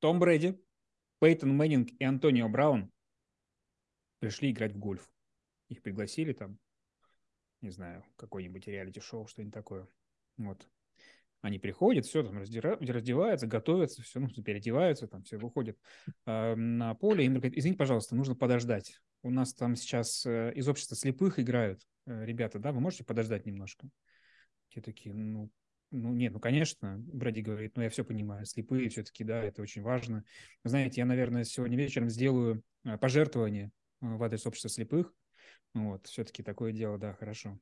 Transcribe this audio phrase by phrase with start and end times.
[0.00, 0.58] Том Брэди,
[1.20, 2.90] Пейтон Мэннинг и Антонио Браун
[4.18, 5.10] пришли играть в гольф.
[5.68, 6.58] Их пригласили там,
[7.60, 9.86] не знаю, какой-нибудь реалити-шоу, что-нибудь такое.
[10.36, 10.66] Вот.
[11.42, 15.78] Они приходят, все там раздеваются, готовятся, все, ну, переодеваются, там все выходят
[16.26, 17.24] э, на поле.
[17.24, 19.00] Им говорят, извините, пожалуйста, нужно подождать.
[19.22, 23.46] У нас там сейчас э, из общества слепых играют э, ребята, да, вы можете подождать
[23.46, 23.88] немножко?
[24.68, 25.50] Те такие, ну,
[25.90, 29.82] ну, нет, ну, конечно, Брэди говорит, ну, я все понимаю, слепые все-таки, да, это очень
[29.82, 30.24] важно.
[30.64, 35.12] Знаете, я, наверное, сегодня вечером сделаю э, пожертвование э, в адрес общества слепых.
[35.74, 37.58] Вот, все-таки такое дело, да, хорошо.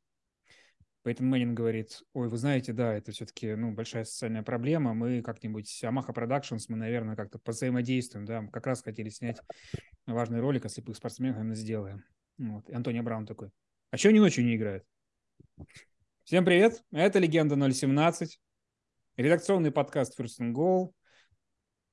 [1.03, 4.93] Поэтому Мэнин говорит, ой, вы знаете, да, это все-таки ну, большая социальная проблема.
[4.93, 9.41] Мы как-нибудь, Амаха Productions, мы, наверное, как-то взаимодействуем, да, мы как раз хотели снять
[10.07, 12.05] важный ролик о слепых спортсменах, наверное, сделаем.
[12.37, 12.69] Вот.
[12.69, 13.51] И Антонио Браун такой,
[13.91, 14.85] а что они ночью не играют?
[16.29, 18.39] Всем привет, это «Легенда 017»,
[19.17, 20.93] редакционный подкаст First and Goal.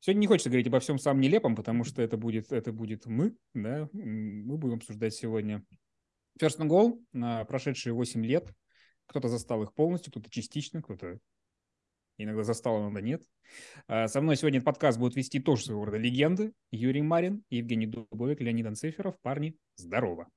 [0.01, 3.37] Сегодня не хочется говорить обо всем самом нелепом, потому что это будет, это будет мы,
[3.53, 5.63] да, мы будем обсуждать сегодня
[6.37, 8.53] First and Goal на прошедшие 8 лет–
[9.05, 11.17] кто-то застал их полностью, кто-то частично, кто-то
[12.17, 13.23] иногда застал, иногда нет.
[13.87, 16.51] А, со мной сегодня этот подкаст будут вести тоже своего рода легенды.
[16.71, 19.17] Юрий Марин, Евгений Дубовик, Леонид Анциферов.
[19.21, 20.27] Парни, здорово.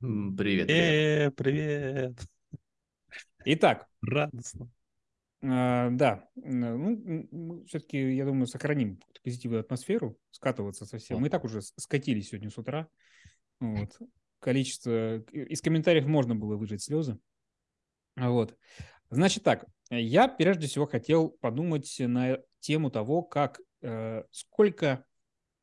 [0.00, 0.68] Привет.
[0.68, 2.18] Э, привет.
[3.44, 3.86] Итак.
[4.02, 4.70] Радостно.
[5.46, 11.18] А, да, ну, все-таки, я думаю, сохраним позитивную атмосферу, скатываться совсем.
[11.20, 12.88] Мы и так уже скатились сегодня с утра.
[13.60, 13.98] Вот.
[14.40, 15.18] Количество...
[15.32, 17.18] Из комментариев можно было выжать слезы.
[18.16, 18.56] Вот.
[19.10, 25.04] Значит так, я прежде всего хотел подумать на тему того, как э, сколько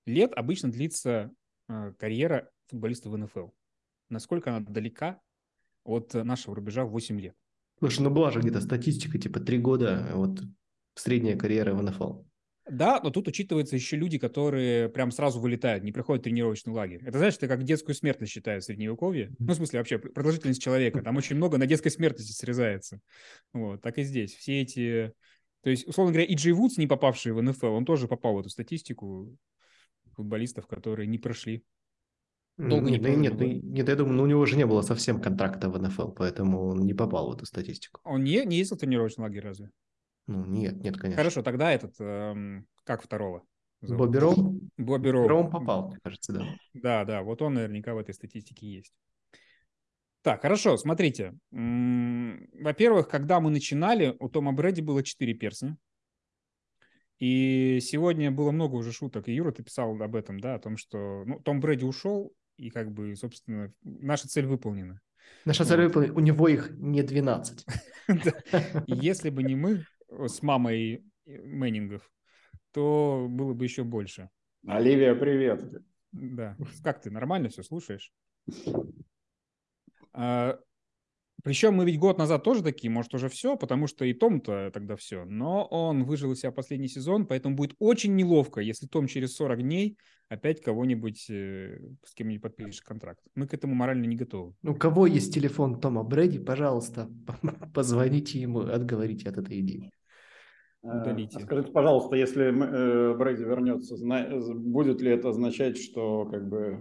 [0.06, 1.32] лет обычно длится
[1.68, 3.50] э, карьера футболиста в НФЛ.
[4.10, 5.20] Насколько она далека
[5.84, 7.36] от нашего рубежа в 8 лет.
[7.82, 10.44] Слушай, ну была же где-то статистика, типа 3 года, вот
[10.94, 12.22] средняя карьера в НФЛ.
[12.70, 17.02] Да, но тут учитываются еще люди, которые прям сразу вылетают, не проходят тренировочный лагерь.
[17.04, 19.34] Это, знаешь, это как детскую смертность считают в Средневековье.
[19.40, 21.02] Ну, в смысле, вообще, продолжительность человека.
[21.02, 23.02] Там очень много на детской смертности срезается.
[23.52, 24.36] Вот, так и здесь.
[24.36, 25.12] Все эти...
[25.64, 28.40] То есть, условно говоря, и Джей Вудс, не попавший в НФЛ, он тоже попал в
[28.42, 29.36] эту статистику
[30.14, 31.64] футболистов, которые не прошли.
[32.70, 35.20] Долго нет, не нет, нет, нет, я думаю, ну, у него же не было совсем
[35.20, 38.02] контракта в НФЛ, поэтому он не попал в эту статистику.
[38.04, 39.72] Он не, не ездил в тренировочный лагерь разве?
[40.28, 41.18] Ну, нет, нет, конечно.
[41.18, 43.44] Хорошо, тогда этот, эм, как второго?
[43.82, 44.06] Зовут?
[44.06, 44.60] Бобби Роу?
[44.78, 45.28] Бобби Роу.
[45.28, 46.46] Роу попал, мне кажется, да.
[46.74, 48.94] Да, да, вот он наверняка в этой статистике есть.
[50.22, 51.34] Так, хорошо, смотрите.
[51.50, 55.78] Во-первых, когда мы начинали, у Тома Брэди было 4 перстня.
[57.18, 60.78] И сегодня было много уже шуток, и Юра, ты писал об этом, да, о том,
[60.78, 65.02] что ну, Том Брэди ушел, и как бы, собственно, наша цель выполнена.
[65.46, 67.66] Наша цель выполнена, у него их не 12.
[68.88, 72.10] Если бы не мы, с мамой Мэннингов,
[72.72, 74.30] то было бы еще больше.
[74.68, 75.64] Оливия, привет.
[76.12, 76.58] Да.
[76.84, 78.14] Как ты, нормально все слушаешь?
[81.42, 84.70] А, причем мы ведь год назад тоже такие, может, уже все, потому что и Том-то
[84.74, 85.26] тогда все.
[85.26, 89.62] Но он выжил из себя последний сезон, поэтому будет очень неловко, если Том через 40
[89.62, 89.98] дней
[90.30, 93.20] опять кого-нибудь, э, с кем-нибудь подпишет контракт.
[93.36, 94.54] Мы к этому морально не готовы.
[94.64, 97.10] У кого есть телефон Тома Брэди, пожалуйста,
[97.74, 99.92] позвоните ему, отговорите от этой идеи.
[100.84, 101.40] Удалите.
[101.40, 103.96] Скажите, пожалуйста, если э, Брэди вернется,
[104.56, 106.80] будет ли это означать, что как бы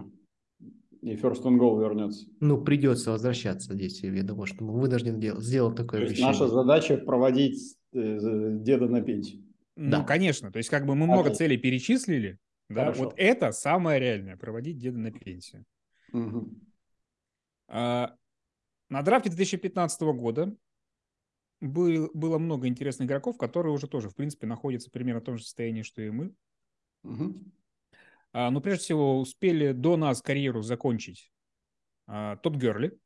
[1.01, 2.25] и First and Goal вернется?
[2.39, 6.47] Ну, придется возвращаться здесь, я думаю, что мы вынуждены делать, сделать такое То есть наша
[6.47, 8.17] задача проводить э,
[8.59, 9.43] деда на пенсию.
[9.75, 10.03] Ну, да.
[10.03, 10.51] конечно.
[10.51, 12.37] То есть как бы мы много целей перечислили,
[12.69, 13.03] да, Хорошо.
[13.05, 15.65] вот это самое реальное, проводить деда на пенсию.
[16.13, 16.49] Угу.
[17.67, 18.15] А,
[18.89, 20.55] на драфте 2015 года
[21.61, 25.43] был, было много интересных игроков, которые уже тоже, в принципе, находятся примерно в том же
[25.43, 26.33] состоянии, что и мы.
[27.03, 27.35] Угу.
[28.33, 31.31] А, но прежде всего успели до нас карьеру закончить
[32.07, 32.97] а, тот Герли.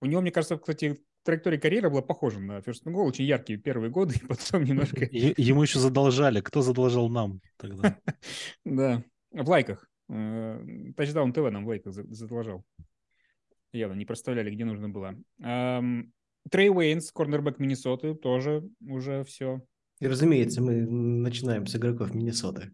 [0.00, 3.04] У него, мне кажется, кстати, траектория карьеры была похожа на First Goal.
[3.06, 5.06] Очень яркие первые годы, и потом немножко...
[5.10, 6.40] Ему еще задолжали.
[6.40, 7.98] Кто задолжал нам тогда?
[8.64, 9.88] Да, в лайках.
[10.08, 10.60] Э,
[10.96, 12.64] Тачдаун ТВ нам в лайках задолжал.
[13.72, 15.14] Явно не проставляли, где нужно было.
[16.50, 19.62] Трей Уэйнс, корнербэк Миннесоты, тоже уже все.
[20.00, 22.70] И, разумеется, мы начинаем с игроков Миннесоты.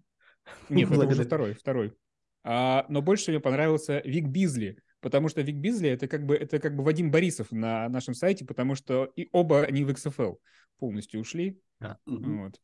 [0.69, 1.97] Нет, это уже второй, второй.
[2.45, 6.59] А, но больше мне понравился Вик Бизли, потому что Вик Бизли это как бы это
[6.59, 10.37] как бы Вадим Борисов на нашем сайте, потому что и оба они в XFL
[10.79, 11.61] полностью ушли.
[11.81, 12.61] А, вот.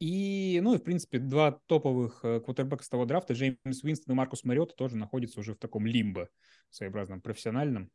[0.00, 4.16] И, ну, и, в принципе, два топовых э, квотербека с того драфта, Джеймс Уинстон и
[4.16, 6.28] Маркус Мариотта, тоже находятся уже в таком лимбо
[6.70, 7.90] своеобразном профессиональном.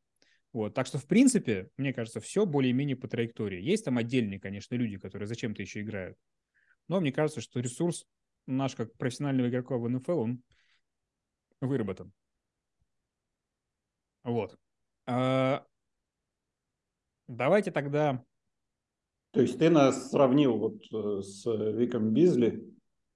[0.51, 3.61] Вот, так что, в принципе, мне кажется, все более-менее по траектории.
[3.61, 6.17] Есть там отдельные, конечно, люди, которые зачем-то еще играют.
[6.89, 8.05] Но мне кажется, что ресурс
[8.45, 10.43] наш, как профессионального игрока в НФЛ, он
[11.61, 12.11] выработан.
[14.23, 14.57] Вот.
[15.05, 15.65] А,
[17.27, 18.23] давайте тогда...
[19.31, 22.67] То есть ты нас сравнил вот э, с Виком Бизли?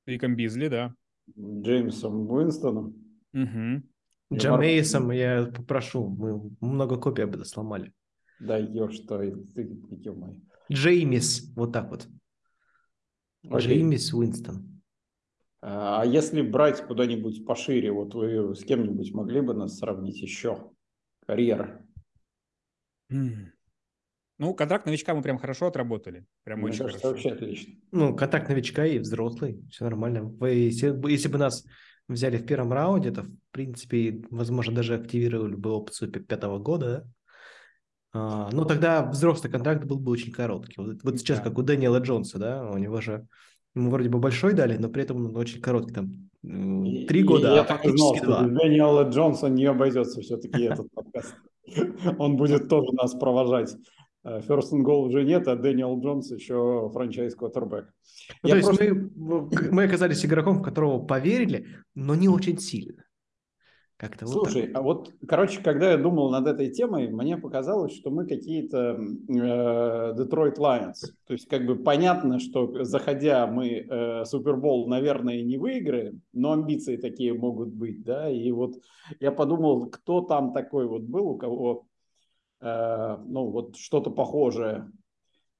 [0.06, 0.94] Виком Бизли, да.
[1.36, 2.96] Джеймсом Уинстоном.
[3.34, 4.38] Угу.
[4.38, 7.92] Джамейсом я попрошу, мы много копий об этом сломали.
[8.40, 10.36] Да ешь, что ты, ё
[10.72, 12.08] Джеймис, вот так вот.
[13.50, 13.68] Окей.
[13.68, 14.82] Джеймис Уинстон.
[15.62, 20.72] А, а если брать куда-нибудь пошире, вот вы с кем-нибудь могли бы нас сравнить еще?
[21.26, 21.86] Карьера.
[23.10, 26.26] Ну, контракт новичка мы прям хорошо отработали.
[26.44, 27.10] Прям Мне очень кажется, хорошо.
[27.14, 27.74] вообще отлично.
[27.92, 30.24] Ну, контракт новичка и взрослый, все нормально.
[30.24, 31.64] Вы, если, если бы нас
[32.08, 37.12] взяли в первом раунде, то, в принципе, возможно, даже активировали бы опцию пятого года, да?
[38.14, 40.76] А, но тогда взрослый контракт был бы очень короткий.
[40.78, 41.46] Вот, вот сейчас, да.
[41.46, 43.28] как у Дэниела Джонса, да, у него же
[43.76, 47.52] ему вроде бы большой дали, но при этом он очень короткий, там три года, и
[47.52, 48.48] а я фактически знал, два.
[48.48, 51.36] Дэниела Джонса не обойдется все-таки этот подкаст.
[52.20, 53.76] Он будет тоже нас провожать.
[54.26, 57.94] Э, First and Goal уже нет, а Дэниел Джонс еще франчайз квотербек.
[58.44, 58.94] Ну, то есть просто...
[59.16, 63.06] мы, мы оказались игроком, в которого поверили, но не очень сильно.
[64.04, 68.12] Как-то Слушай, вот а вот, короче, когда я думал над этой темой, мне показалось, что
[68.12, 68.98] мы какие-то
[69.30, 71.14] э, Detroit Lions.
[71.26, 76.98] То есть, как бы понятно, что заходя мы э, Супербол, наверное, не выиграем, но амбиции
[76.98, 78.30] такие могут быть, да.
[78.30, 78.74] И вот
[79.22, 81.88] я подумал, кто там такой вот был, у кого,
[82.60, 84.92] э, ну, вот что-то похожее.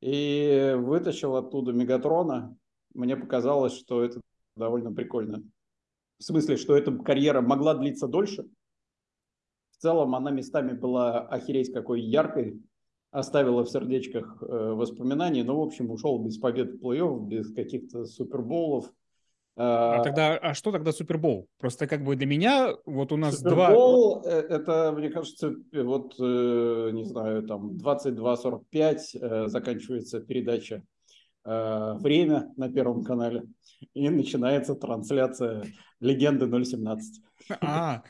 [0.02, 2.58] И вытащил оттуда Мегатрона.
[2.94, 4.20] Мне показалось, что это
[4.58, 5.44] довольно прикольно.
[6.20, 8.46] В смысле, что эта карьера могла длиться дольше.
[9.72, 12.62] В целом она местами была охереть какой яркой,
[13.12, 18.06] оставила в сердечках э, воспоминания, но, в общем, ушел без побед в плей-офф, без каких-то
[18.06, 18.92] суперболов.
[19.56, 21.48] А, а тогда, а что тогда Супербол?
[21.60, 24.32] Просто как бы для меня вот у нас Супербол, два...
[24.32, 30.84] Э, это, мне кажется, вот, э, не знаю, там 22.45 э, заканчивается передача
[31.46, 33.44] «Время» на Первом канале,
[33.94, 35.66] и начинается трансляция
[36.04, 37.22] Легенды 017.
[37.62, 38.04] А,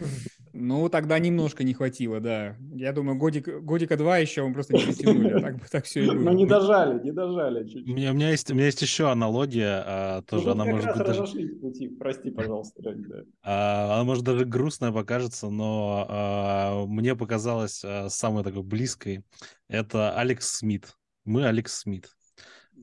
[0.52, 2.56] ну тогда немножко не хватило, да.
[2.76, 6.08] Я думаю, годик, годика два еще мы просто не дотянули, а так, так все и
[6.08, 6.16] было.
[6.16, 7.90] Ну не дожали, не дожали чуть-чуть.
[7.90, 10.96] У меня, у меня, есть, у меня есть еще аналогия, а, тоже ну, она может
[10.96, 11.24] быть даже...
[11.62, 12.82] пути, прости, пожалуйста.
[12.84, 13.24] Да.
[13.44, 19.24] А, она может даже грустная покажется, но а, мне показалось а, самой такой близкой.
[19.68, 20.96] Это Алекс Смит.
[21.26, 22.10] Мы Алекс Смит.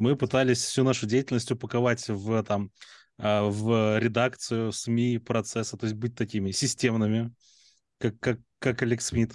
[0.00, 2.70] Мы пытались всю нашу деятельность упаковать в там
[3.18, 7.34] а, в редакцию СМИ процесса, то есть быть такими системными,
[7.98, 9.32] как, как, как Алекс Смит.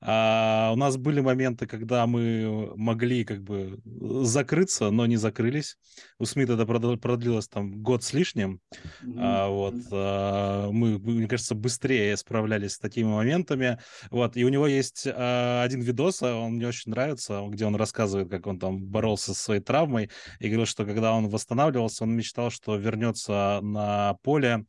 [0.00, 5.76] А у нас были моменты, когда мы могли как бы закрыться, но не закрылись.
[6.20, 8.60] У Смита это продлилось там год с лишним.
[9.02, 9.16] Mm-hmm.
[9.18, 13.78] А, вот а, мы, мне кажется, быстрее справлялись с такими моментами.
[14.10, 17.74] Вот и у него есть а, один видос, а он мне очень нравится, где он
[17.74, 22.14] рассказывает, как он там боролся со своей травмой и говорил, что когда он восстанавливался, он
[22.14, 24.64] мечтал, что вернется на поле,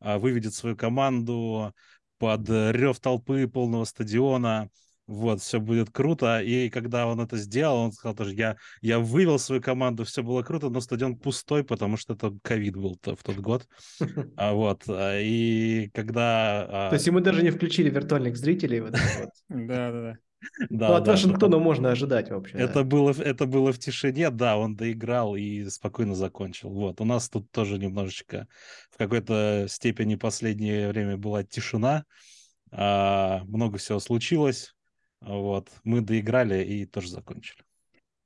[0.00, 1.72] а, выведет свою команду
[2.22, 4.70] под рев толпы полного стадиона,
[5.08, 6.40] вот, все будет круто.
[6.40, 10.42] И когда он это сделал, он сказал тоже, я, я вывел свою команду, все было
[10.42, 13.66] круто, но стадион пустой, потому что это ковид был в тот год.
[14.36, 16.86] А вот, а, и когда...
[16.86, 18.82] А То есть ему даже не включили виртуальных зрителей?
[18.82, 18.94] Вот,
[20.70, 21.62] да, ну, от да, Вашингтона да.
[21.62, 22.58] можно ожидать вообще.
[22.58, 22.84] Это, да.
[22.84, 26.70] было, это было в тишине, да, он доиграл и спокойно закончил.
[26.70, 28.48] Вот, у нас тут тоже немножечко
[28.90, 32.04] в какой-то степени последнее время была тишина,
[32.70, 34.74] а, много всего случилось,
[35.20, 37.62] вот, мы доиграли и тоже закончили.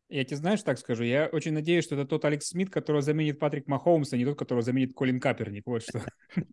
[0.08, 3.40] Я тебе знаешь, так скажу, я очень надеюсь, что это тот Алекс Смит, которого заменит
[3.40, 6.04] Патрик Махоумс, а не тот, которого заменит Колин Каперник, вот что.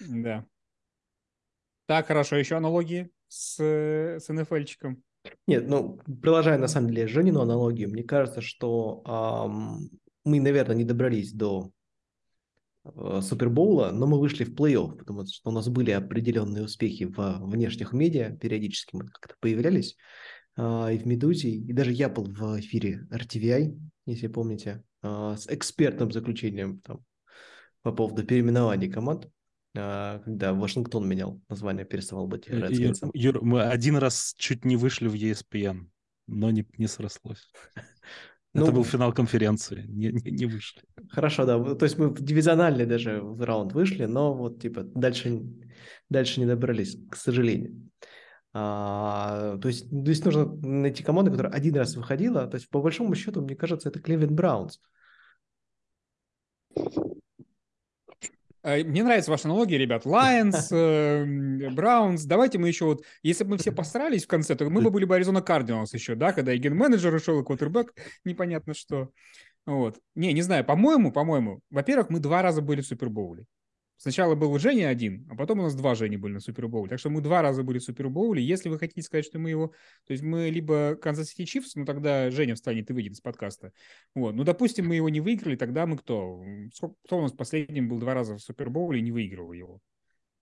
[0.00, 0.46] Да.
[1.86, 3.10] Так, хорошо, еще аналогии?
[3.28, 5.02] С, с НФЛчиком.
[5.46, 9.90] Нет, ну, продолжая на самом деле Женину аналогию, мне кажется, что эм,
[10.24, 11.70] мы, наверное, не добрались до
[12.84, 17.40] э, Супербоула, но мы вышли в плей-офф, потому что у нас были определенные успехи в
[17.46, 19.96] внешних медиа, периодически мы как-то появлялись,
[20.56, 25.46] э, и в «Медузе», и даже я был в эфире RTVI, если помните, э, с
[25.48, 27.04] экспертным заключением там,
[27.82, 29.28] по поводу переименования команд.
[29.76, 33.10] А, когда Вашингтон менял название, переставал быть Редскинсом.
[33.14, 35.86] Юр, мы один раз чуть не вышли в ESPN,
[36.26, 37.50] но не, не срослось.
[38.54, 40.82] Ну, Это был финал конференции, не, не, не вышли.
[41.10, 41.74] Хорошо, да.
[41.74, 45.42] То есть мы в дивизиональный даже в раунд вышли, но вот типа дальше,
[46.08, 47.88] дальше не добрались, к сожалению.
[48.54, 52.46] А, то, есть, то есть нужно найти команду, которая один раз выходила.
[52.46, 54.80] То есть по большому счету, мне кажется, это Кливленд Браунс.
[58.68, 60.04] Э, мне нравится ваша аналогия, ребят.
[60.04, 60.68] Lions,
[61.74, 62.22] Браунс.
[62.22, 63.02] Эм, Давайте мы еще вот...
[63.22, 66.14] Если бы мы все постарались в конце, то мы бы были бы Аризона Кардиналс еще,
[66.14, 67.94] да, когда и ген-менеджер ушел, и квотербек,
[68.24, 69.08] непонятно что.
[69.64, 69.98] Вот.
[70.14, 73.44] Не, не знаю, по-моему, по-моему, во-первых, мы два раза были в Супербоуле.
[73.98, 76.88] Сначала был Женя один, а потом у нас два Жени были на Супербоуле.
[76.88, 78.40] Так что мы два раза были в Супербоуле.
[78.40, 79.72] Если вы хотите сказать, что мы его...
[80.06, 83.72] То есть мы либо Канзас Сити Чифс, ну тогда Женя встанет и выйдет из подкаста.
[84.14, 84.36] Вот.
[84.36, 86.44] Ну, допустим, мы его не выиграли, тогда мы кто?
[87.04, 89.80] Кто у нас последним был два раза в Супербоуле и не выигрывал его?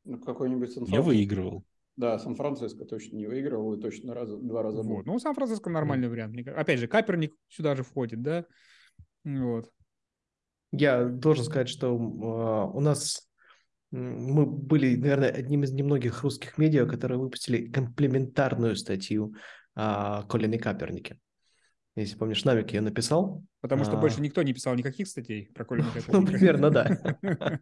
[0.05, 1.65] Ну, какой-нибудь сан Я выигрывал.
[1.97, 4.97] Да, Сан-Франциско точно не выигрывал и точно раз, два раза был.
[4.97, 5.07] Вот.
[5.07, 6.11] Ну, Сан-Франциско нормальный mm.
[6.11, 6.49] вариант.
[6.49, 8.45] Опять же, Каперник сюда же входит, да?
[9.25, 9.71] Вот.
[10.73, 13.27] Я должен сказать, что э, у нас
[13.91, 19.35] мы были, наверное, одним из немногих русских медиа, которые выпустили комплементарную статью
[19.75, 21.19] о Колине Капернике.
[21.95, 23.43] Если помнишь, Навик ее написал.
[23.61, 24.01] Потому что а...
[24.01, 26.13] больше никто не писал никаких статей про Колина Каперника.
[26.13, 26.99] Ну, примерно, да.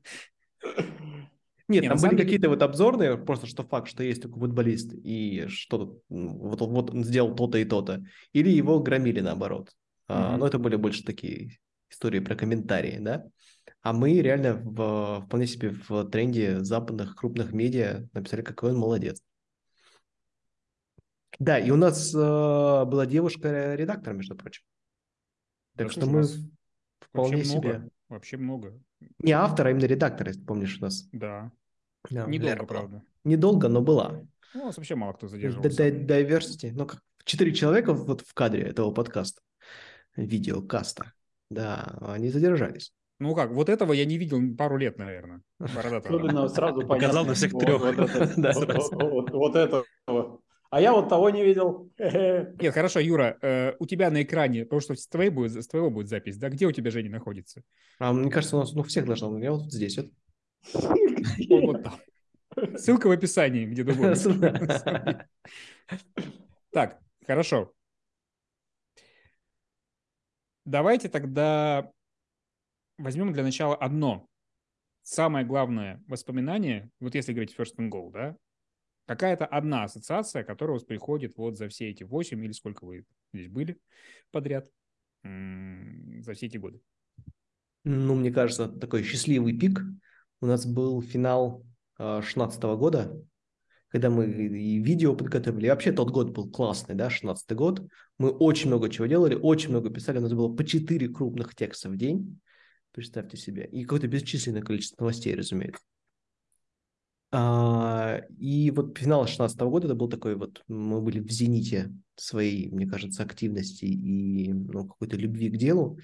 [1.68, 5.98] Нет, там были какие-то вот обзорные, просто что факт, что есть такой футболист, и что
[6.10, 8.04] вот, вот он сделал то-то и то-то.
[8.32, 9.70] Или его громили наоборот.
[10.08, 10.36] Mm-hmm.
[10.36, 13.24] Но это были больше такие истории про комментарии, да.
[13.84, 19.22] А мы реально в, вполне себе в тренде западных крупных медиа написали, какой он молодец.
[21.38, 24.64] Да, и у нас э, была девушка-редактор, между прочим.
[25.76, 26.24] Так да, что мы
[26.98, 27.72] вполне вообще себе...
[27.72, 28.80] Много, вообще много.
[29.18, 31.06] Не автор, а именно редактор, если помнишь у нас.
[31.12, 31.52] Да.
[32.08, 33.02] да Недолго, правда.
[33.22, 34.22] Недолго, но была.
[34.54, 35.90] Ну, у нас вообще мало кто задерживался.
[35.90, 36.72] Diversity.
[36.72, 39.42] Ну, как четыре человека вот в кадре этого подкаста,
[40.16, 41.12] видеокаста.
[41.50, 42.94] Да, они задержались.
[43.20, 45.40] Ну как, вот этого я не видел пару лет, наверное.
[45.58, 47.80] Особенно сразу Показал на всех трех.
[49.32, 49.84] Вот этого.
[50.70, 51.88] А я вот того не видел.
[51.98, 55.88] Нет, хорошо, Юра, э, у тебя на экране, потому что с, твоей будет, с твоего
[55.88, 56.48] будет запись, да?
[56.48, 57.62] Где у тебя Женя находится?
[58.00, 59.44] А, мне кажется, у нас ну, всех должно быть.
[59.44, 60.10] Я вот здесь вот.
[61.48, 62.00] Вот там.
[62.76, 64.14] Ссылка в описании, где другой.
[66.72, 67.72] Так, хорошо.
[70.64, 71.92] Давайте тогда
[72.98, 74.28] возьмем для начала одно.
[75.02, 78.36] Самое главное воспоминание, вот если говорить first and goal, да,
[79.06, 83.04] какая-то одна ассоциация, которая у вас приходит вот за все эти 8 или сколько вы
[83.32, 83.78] здесь были
[84.30, 84.70] подряд
[85.22, 86.80] за все эти годы?
[87.84, 89.82] Ну, мне кажется, такой счастливый пик.
[90.40, 91.66] У нас был финал
[91.98, 93.22] 16 года,
[93.88, 95.66] когда мы и видео подготовили.
[95.66, 97.86] И вообще тот год был классный, да, 16 год.
[98.18, 100.16] Мы очень много чего делали, очень много писали.
[100.16, 102.40] У нас было по 4 крупных текста в день.
[102.94, 103.68] Представьте себе.
[103.72, 105.82] И какое-то бесчисленное количество новостей, разумеется.
[107.32, 112.70] А, и вот финал 2016 года это был такой вот, мы были в зените своей,
[112.70, 115.98] мне кажется, активности и ну, какой-то любви к делу.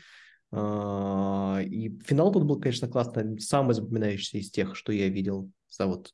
[0.51, 5.87] А, и финал тут был, конечно, классно, самый запоминающийся из тех, что я видел за
[5.87, 6.13] вот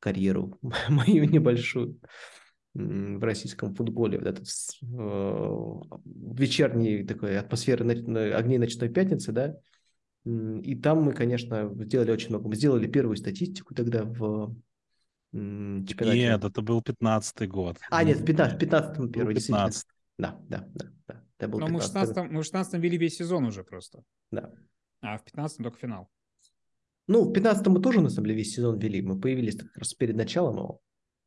[0.00, 0.58] карьеру
[0.90, 1.98] мою небольшую
[2.74, 4.18] в российском футболе.
[4.18, 4.48] Вот этот
[4.82, 5.56] э,
[6.36, 7.88] вечерний такой атмосферы
[8.34, 9.56] огней ночной пятницы, да,
[10.24, 12.48] и там мы, конечно, сделали очень много.
[12.48, 14.54] Мы сделали первую статистику тогда в
[15.32, 16.18] чемпионате.
[16.18, 17.76] Нет, это был 15-й год.
[17.90, 19.86] А, нет, в 15, 15 мы первый, 15
[20.18, 20.86] Да, да, да.
[21.06, 21.22] да.
[21.38, 24.02] Это был Но мы в 16 мы в 16 вели весь сезон уже просто.
[24.30, 24.50] Да.
[25.02, 26.08] А в 15 только финал.
[27.06, 29.02] Ну, в 15 мы тоже, на самом деле, весь сезон вели.
[29.02, 30.80] Мы появились как раз перед началом его.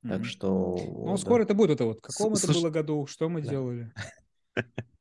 [0.04, 0.10] Mm-hmm.
[0.10, 0.76] Так что...
[0.80, 1.18] Ну, да.
[1.18, 2.00] скоро это будет это вот.
[2.00, 3.06] В каком С- это было году?
[3.06, 3.50] Что мы да.
[3.50, 3.94] делали?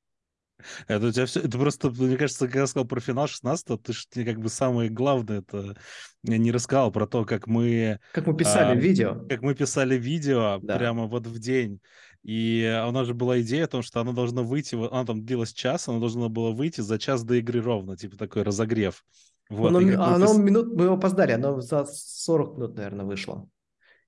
[0.88, 3.92] Это у тебя все, это просто, мне кажется, когда я сказал про финал 16 ты
[3.92, 5.76] же как бы самое главное это
[6.22, 8.00] не рассказал про то, как мы...
[8.12, 9.24] Как мы писали а, видео.
[9.28, 10.78] Как мы писали видео да.
[10.78, 11.80] прямо вот в день.
[12.22, 15.52] И у нас же была идея о том, что оно должно выйти, она там длилась
[15.52, 19.04] час, оно должно было выйти за час до игры ровно, типа такой разогрев.
[19.48, 20.36] Вот, оно, оно пис...
[20.36, 23.48] минут, мы опоздали, оно за 40 минут, наверное, вышло.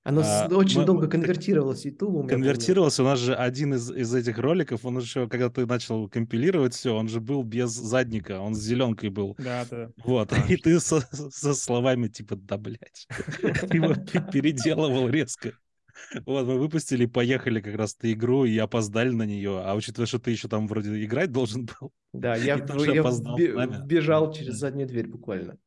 [0.09, 2.27] Оно а, очень мы, долго конвертировалось YouTube.
[2.27, 2.99] Конвертировалось.
[2.99, 6.95] У нас же один из, из этих роликов, он еще, когда ты начал компилировать все,
[6.95, 9.35] он же был без задника, он с зеленкой был.
[9.37, 9.91] Да, да.
[10.03, 10.33] Вот.
[10.49, 13.07] И ты со, со словами типа, да, блядь.
[13.71, 13.93] Его
[14.31, 15.53] переделывал резко.
[16.25, 19.61] Вот, мы выпустили, поехали как раз на игру и опоздали на нее.
[19.63, 21.91] А учитывая, что ты еще там вроде играть должен был.
[22.13, 25.59] Да, я, я бежал через заднюю дверь буквально.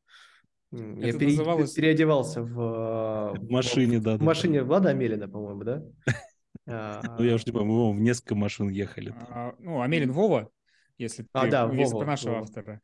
[0.73, 1.31] Я Это пере...
[1.31, 1.73] называлось...
[1.73, 4.15] переодевался в, в машине, в, да.
[4.15, 4.65] В да, машине да.
[4.65, 5.83] Влада Амелина, по-моему, да?
[6.65, 9.13] Ну, я уж не помню, мы в несколько машин ехали.
[9.29, 10.49] А, ну, Амелин Вова,
[10.97, 12.79] если а, про нашего автора.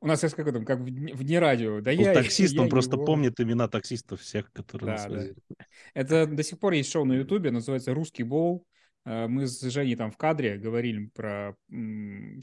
[0.00, 1.80] У нас есть как, там, как вне радио.
[1.80, 5.56] Да Был я, таксист, он просто помнит имена таксистов всех, которые Да, нас да.
[5.94, 8.64] Это до сих пор есть шоу на Ютубе, называется «Русский бол».
[9.06, 11.56] Э, Мы с Женей там в кадре говорили про,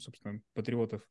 [0.00, 1.02] собственно, патриотов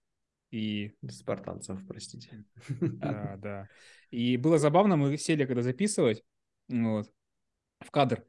[0.52, 2.46] и Спартанцев, простите.
[2.80, 3.70] Да, да.
[4.10, 6.24] И было забавно, мы сели, когда записывать,
[6.68, 7.10] вот,
[7.80, 8.26] в кадр,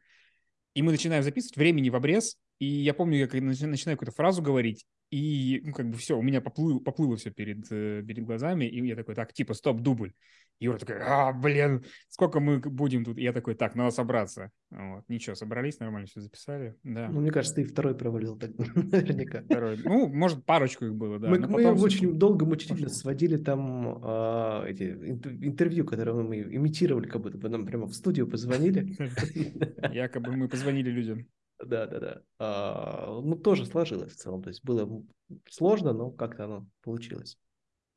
[0.75, 4.87] и мы начинаем записывать, времени в обрез, и я помню, я начинаю какую-то фразу говорить,
[5.12, 8.85] и, ну, как бы все, у меня поплыло, поплыло все перед, э, перед глазами, и
[8.87, 10.14] я такой, так, типа, стоп, дубль.
[10.59, 13.19] Юра такой, а, блин, сколько мы будем тут?
[13.19, 14.50] И я такой, так, надо собраться.
[14.71, 17.09] Вот, ничего, собрались, нормально все записали, да.
[17.11, 19.42] Ну, мне кажется, ты и второй провалил так, наверняка.
[19.42, 21.28] Второй, ну, может, парочку их было, да.
[21.28, 23.00] мы мы потом очень долго мучительно пошло.
[23.00, 27.92] сводили там а, эти ин- интервью, которые мы имитировали, как будто бы нам прямо в
[27.92, 28.97] студию позвонили.
[29.92, 31.26] Якобы мы позвонили людям.
[31.64, 32.23] Да, да, да.
[32.38, 34.42] А, Ну, тоже сложилось в целом.
[34.42, 35.02] То есть было
[35.49, 37.38] сложно, но как-то оно получилось.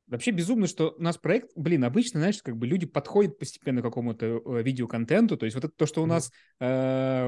[0.08, 3.84] Вообще безумно, что у нас проект, блин, обычно, знаешь, как бы люди подходят постепенно к
[3.84, 6.30] какому-то э, видеоконтенту, то есть вот это то, что у нас,
[6.60, 7.26] э,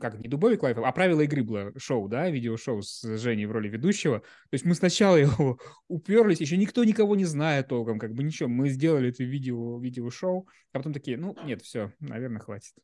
[0.00, 3.68] как, не Дубовик Live, а правила игры было шоу, да, видеошоу с Женей в роли
[3.68, 8.24] ведущего, то есть мы сначала его уперлись, еще никто никого не знает толком, как бы
[8.24, 12.74] ничего, мы сделали это видео, видеошоу, а потом такие, ну, нет, все, наверное, хватит.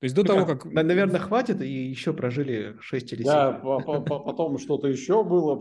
[0.00, 0.72] То есть до Ну того, как, как...
[0.72, 3.26] на- Наверное, хватит, и еще прожили 6 или 7.
[3.26, 5.56] Да, по- по- по- потом что-то еще было.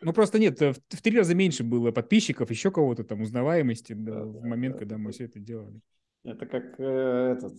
[0.00, 4.42] Ну, просто нет, в, в три раза меньше было подписчиков, еще кого-то там, узнаваемости в
[4.42, 5.00] момент, да, когда да.
[5.02, 5.80] мы все это делали.
[6.24, 7.52] Это как э, этот...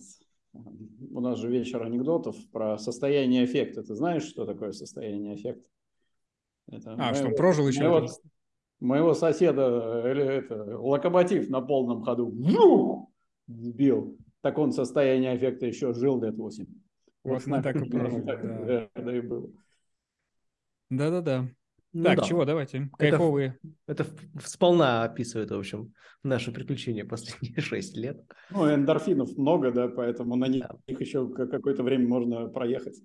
[0.52, 3.82] У нас же вечер анекдотов про состояние эффекта.
[3.82, 5.66] Ты знаешь, что такое состояние эффекта?
[6.70, 8.06] Это А, что он прожил еще моего,
[8.80, 12.30] моего соседа э, или это, локомотив на полном ходу
[13.46, 14.18] сбил.
[14.44, 16.66] Так он состояние эффекта еще жил лет 8.
[17.24, 18.88] Вот нами так и так, да.
[18.94, 19.48] да, да и было.
[20.90, 21.48] Да-да-да.
[21.94, 22.78] Ну так, да, чего, давайте.
[22.78, 23.58] Это Кайфовые.
[23.86, 28.22] Это в- сполна описывает, в общем, наши приключения последние 6 лет.
[28.50, 30.76] Ну, эндорфинов много, да, поэтому на них Да.
[30.98, 33.00] еще ка- какое-то время можно проехать.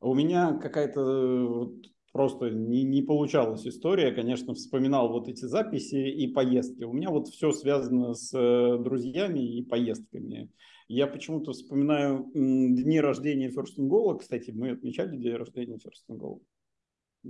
[0.00, 1.72] У меня какая-то э, вот
[2.12, 4.12] просто не, не получалась история.
[4.12, 6.84] Конечно, вспоминал вот эти записи и поездки.
[6.84, 10.50] У меня вот все связано с э, друзьями и поездками.
[10.88, 13.50] Я почему-то вспоминаю дни рождения
[13.88, 14.18] Goal.
[14.18, 15.78] Кстати, мы отмечали день рождения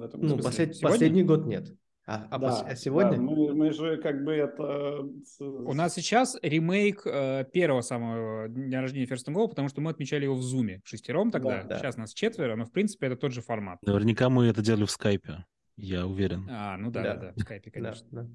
[0.03, 0.89] этом Ну, послед- сегодня?
[0.89, 1.75] последний год нет.
[2.11, 3.13] А, а Да, а сегодня?
[3.13, 5.07] да, мы, мы же как бы это...
[5.39, 9.93] У нас сейчас ремейк э, первого самого дня рождения First and Go, потому что мы
[9.93, 10.81] отмечали его в Зуме.
[10.85, 11.63] Шестером тогда.
[11.63, 11.79] Да, да.
[11.79, 13.79] Сейчас нас четверо, но в принципе это тот же формат.
[13.83, 15.45] Наверняка мы это делали в скайпе,
[15.77, 16.49] я уверен.
[16.51, 17.15] А, ну да, Да.
[17.15, 18.09] да, да, в скайпе, Да, конечно.
[18.11, 18.27] да.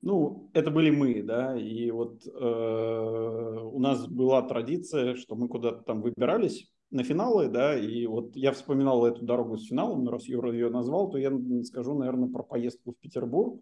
[0.00, 5.82] Ну, это были мы, да, и вот э, у нас была традиция, что мы куда-то
[5.82, 10.24] там выбирались на финалы, да, и вот я вспоминал эту дорогу с финалом, но раз
[10.24, 11.32] Юра ее назвал, то я
[11.64, 13.60] скажу, наверное, про поездку в Петербург,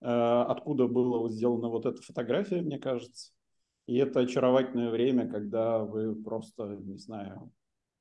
[0.00, 3.32] э, откуда была сделана вот эта фотография, мне кажется.
[3.86, 7.52] И это очаровательное время, когда вы просто, не знаю,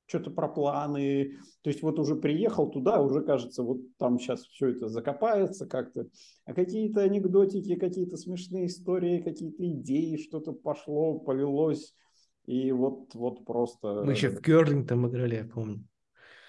[0.07, 1.37] что-то про планы.
[1.61, 6.07] То есть вот уже приехал туда, уже кажется, вот там сейчас все это закопается как-то.
[6.45, 11.93] А какие-то анекдотики, какие-то смешные истории, какие-то идеи, что-то пошло, повелось.
[12.45, 14.03] И вот, вот просто...
[14.03, 15.83] Мы еще в Керлинг там играли, я помню.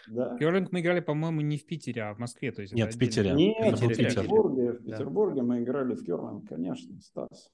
[0.09, 0.37] Да.
[0.39, 2.53] Керлинг мы играли, по-моему, не в Питере, а в Москве.
[2.53, 3.33] То есть Нет, в Питере.
[3.33, 3.97] Нет, Это был в.
[3.97, 4.93] Петербурге, в Да.
[4.93, 7.51] Петербурге мы играли в Керлинг, конечно, Стас.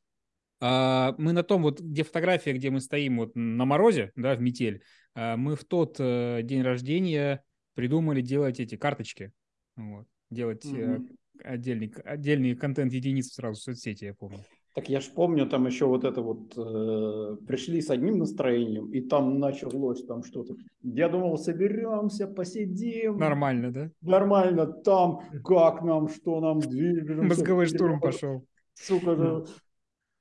[0.60, 4.40] А, мы на том, вот где фотография, где мы стоим вот на морозе, да, в
[4.40, 4.82] метель,
[5.14, 7.42] а, мы в тот э, день рождения
[7.74, 9.32] придумали делать эти карточки.
[9.76, 10.06] Вот.
[10.30, 11.08] Делать э, Мгм.
[11.42, 14.38] отдельный, отдельный контент единиц сразу в соцсети, я помню.
[14.74, 19.02] Так я ж помню, там еще вот это вот, э, пришли с одним настроением, и
[19.02, 20.56] там началось там что-то.
[20.82, 23.18] Я думал, соберемся, посидим.
[23.18, 23.90] Нормально, да?
[24.00, 27.22] Нормально, там, как нам, что нам, двигаемся.
[27.22, 28.46] Мозговой штурм пошел.
[28.72, 29.44] Сука, да.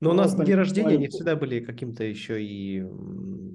[0.01, 2.83] Но у нас дни рождения, они всегда были каким-то еще и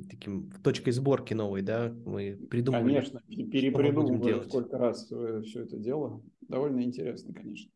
[0.08, 1.92] таким точкой сборки новой, да?
[2.06, 2.94] Мы придумывали.
[2.94, 6.22] Конечно, перепридумывали сколько раз все это дело.
[6.48, 7.70] Довольно интересно, конечно.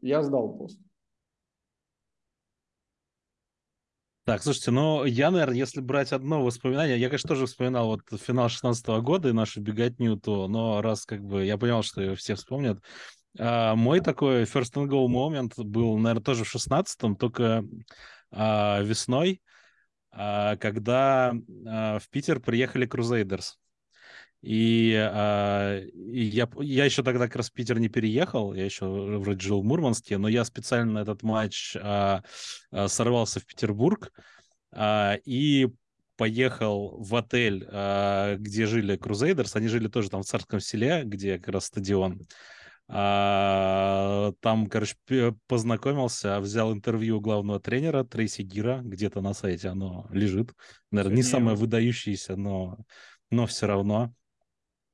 [0.00, 0.80] Я сдал пост.
[4.30, 8.48] Так, слушайте, ну, я, наверное, если брать одно воспоминание, я, конечно, тоже вспоминал вот финал
[8.48, 12.36] 16 года и нашу беготню, то, но раз как бы я понял, что ее все
[12.36, 12.80] вспомнят,
[13.40, 17.64] а, мой такой first and go момент был, наверное, тоже в 16-м, только
[18.30, 19.42] а, весной,
[20.12, 21.34] а, когда
[21.66, 23.54] а, в Питер приехали Crusaders.
[24.42, 28.86] И, а, и я, я еще тогда как раз в Питер не переехал, я еще
[28.86, 32.22] вроде жил в Мурманске, но я специально на этот матч а,
[32.70, 34.12] а, сорвался в Петербург
[34.72, 35.68] а, и
[36.16, 39.56] поехал в отель, а, где жили Crusaders.
[39.56, 42.20] Они жили тоже там в Царском селе, где как раз стадион.
[42.88, 44.96] А, там, короче,
[45.46, 50.52] познакомился, взял интервью главного тренера Трейси Гира, где-то на сайте оно лежит.
[50.90, 52.78] Наверное, не самое выдающееся, но,
[53.30, 54.12] но все равно.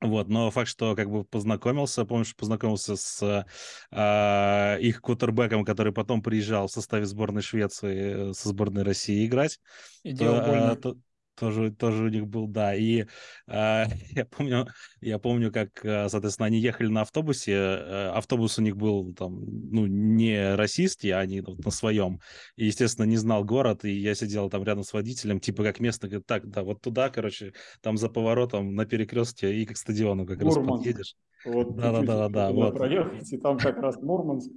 [0.08, 3.46] Вот, но факт, что как бы познакомился, помнишь, познакомился с
[3.90, 9.60] э, их кутербеком, который потом приезжал в составе сборной Швеции со сборной России играть.
[10.02, 10.70] И делал то, больно.
[10.70, 10.96] А, то,
[11.36, 12.74] тоже, тоже у них был, да.
[12.74, 13.04] И
[13.46, 14.66] э, я помню,
[15.00, 17.52] я помню, как, соответственно, они ехали на автобусе.
[17.52, 22.20] Э, автобус у них был там, ну, не российский, а они вот на своем.
[22.56, 26.08] И, естественно, не знал город, и я сидел там рядом с водителем, типа как место,
[26.08, 30.40] говорит, так, да, вот туда, короче, там за поворотом на перекрестке и к стадиону как
[30.40, 30.70] Мурманск.
[30.70, 31.16] раз подъедешь.
[31.44, 32.74] Вот да, да, да, да, вот.
[32.74, 34.50] проехать, и там как раз Мурманск,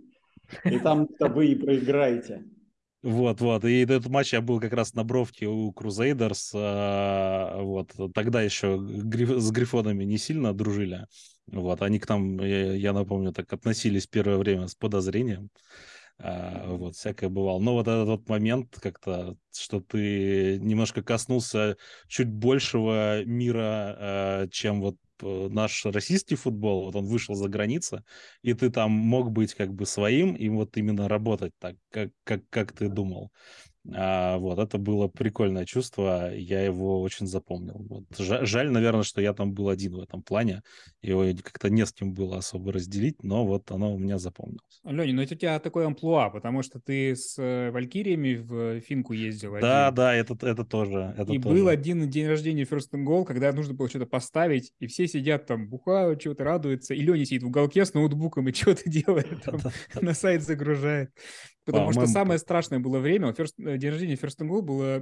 [0.64, 2.46] и там-то вы и проиграете.
[3.02, 3.64] Вот, вот.
[3.64, 6.52] И этот матч я был как раз на бровке у Крузейдерс.
[6.54, 7.94] Вот.
[8.14, 11.06] Тогда еще с Грифонами не сильно дружили.
[11.48, 11.82] Вот.
[11.82, 15.50] Они к нам, я напомню, так относились первое время с подозрением.
[16.22, 17.60] Вот, всякое бывало.
[17.60, 21.78] Но вот этот вот момент как-то, что ты немножко коснулся
[22.10, 28.04] чуть большего мира, чем вот наш российский футбол, вот он вышел за границы,
[28.42, 32.42] и ты там мог быть как бы своим, и вот именно работать так, как, как,
[32.50, 33.32] как ты думал.
[33.94, 37.86] А, вот, это было прикольное чувство, я его очень запомнил.
[37.90, 38.04] Вот.
[38.18, 40.62] Жаль, наверное, что я там был один в этом плане,
[41.02, 44.82] его как-то не с кем было особо разделить, но вот оно у меня запомнилось.
[44.84, 49.14] Леня, ну это у тебя такой амплуа, потому что ты с э, Валькириями в Финку
[49.14, 49.54] ездил.
[49.60, 49.96] Да, один.
[49.96, 51.16] да, это, это тоже.
[51.18, 51.56] Это и тоже.
[51.56, 55.48] был один день рождения First and Goal, когда нужно было что-то поставить, и все сидят
[55.48, 59.60] там, бухают, чего-то радуются, и Леня сидит в уголке с ноутбуком и что-то делает, там,
[60.02, 61.12] на сайт загружает.
[61.72, 64.98] Потому что самое страшное было время, first, э, день рождения First Goal было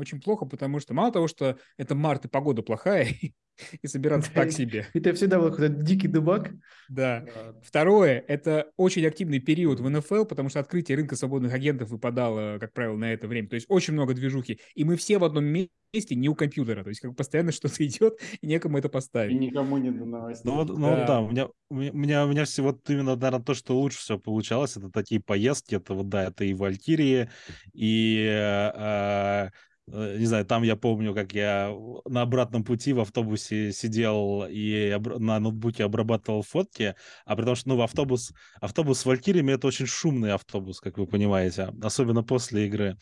[0.00, 3.08] очень плохо, потому что мало того, что это март и погода плохая,
[3.82, 4.86] и собираться так себе.
[4.94, 6.52] Это всегда был какой-то дикий дебаг.
[6.88, 7.24] Да.
[7.62, 12.72] Второе, это очень активный период в НФЛ, потому что открытие рынка свободных агентов выпадало, как
[12.72, 13.48] правило, на это время.
[13.48, 14.60] То есть очень много движухи.
[14.74, 16.82] И мы все в одном месте, не у компьютера.
[16.82, 19.32] То есть как постоянно что-то идет, и некому это поставить.
[19.32, 20.50] И никому не до новостей.
[20.50, 21.06] Ну, вот, ну да.
[21.06, 24.18] да, у меня, у меня, у меня все вот именно, наверное, то, что лучше всего
[24.18, 27.30] получалось, это такие поездки, это вот, да, это и Валькирии,
[27.72, 29.50] и э, Э,
[29.86, 31.70] не знаю, там я помню, как я
[32.06, 36.94] на обратном пути в автобусе сидел и на ноутбуке обрабатывал фотки,
[37.26, 41.06] а при том, что, ну, автобус, автобус с Валькириями— это очень шумный автобус, как вы
[41.06, 42.96] понимаете, особенно после игры.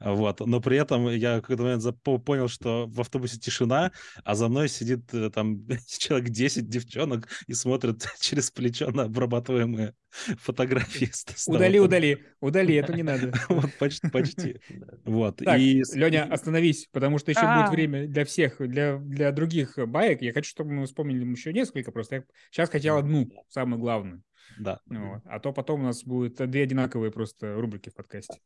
[0.00, 0.40] Вот.
[0.40, 1.84] Но при этом я в какой-то момент
[2.24, 3.92] понял, что в автобусе тишина,
[4.24, 5.66] а за мной сидит э, там
[5.98, 11.10] человек 10 девчонок и смотрят через плечо на обрабатываемые фотографии.
[11.46, 13.32] Удали, удали, удали, это не надо.
[13.48, 14.60] Вот, почти, почти.
[15.04, 15.36] Вот.
[15.36, 15.82] Так, и...
[15.94, 17.62] Леня, остановись, потому что еще А-а-а.
[17.62, 20.22] будет время для всех, для, для других баек.
[20.22, 24.22] Я хочу, чтобы мы вспомнили еще несколько, просто я сейчас хотел одну, самую главную.
[24.58, 24.80] Да.
[24.86, 25.22] Вот.
[25.24, 28.40] А то потом у нас будет две одинаковые просто рубрики в подкасте.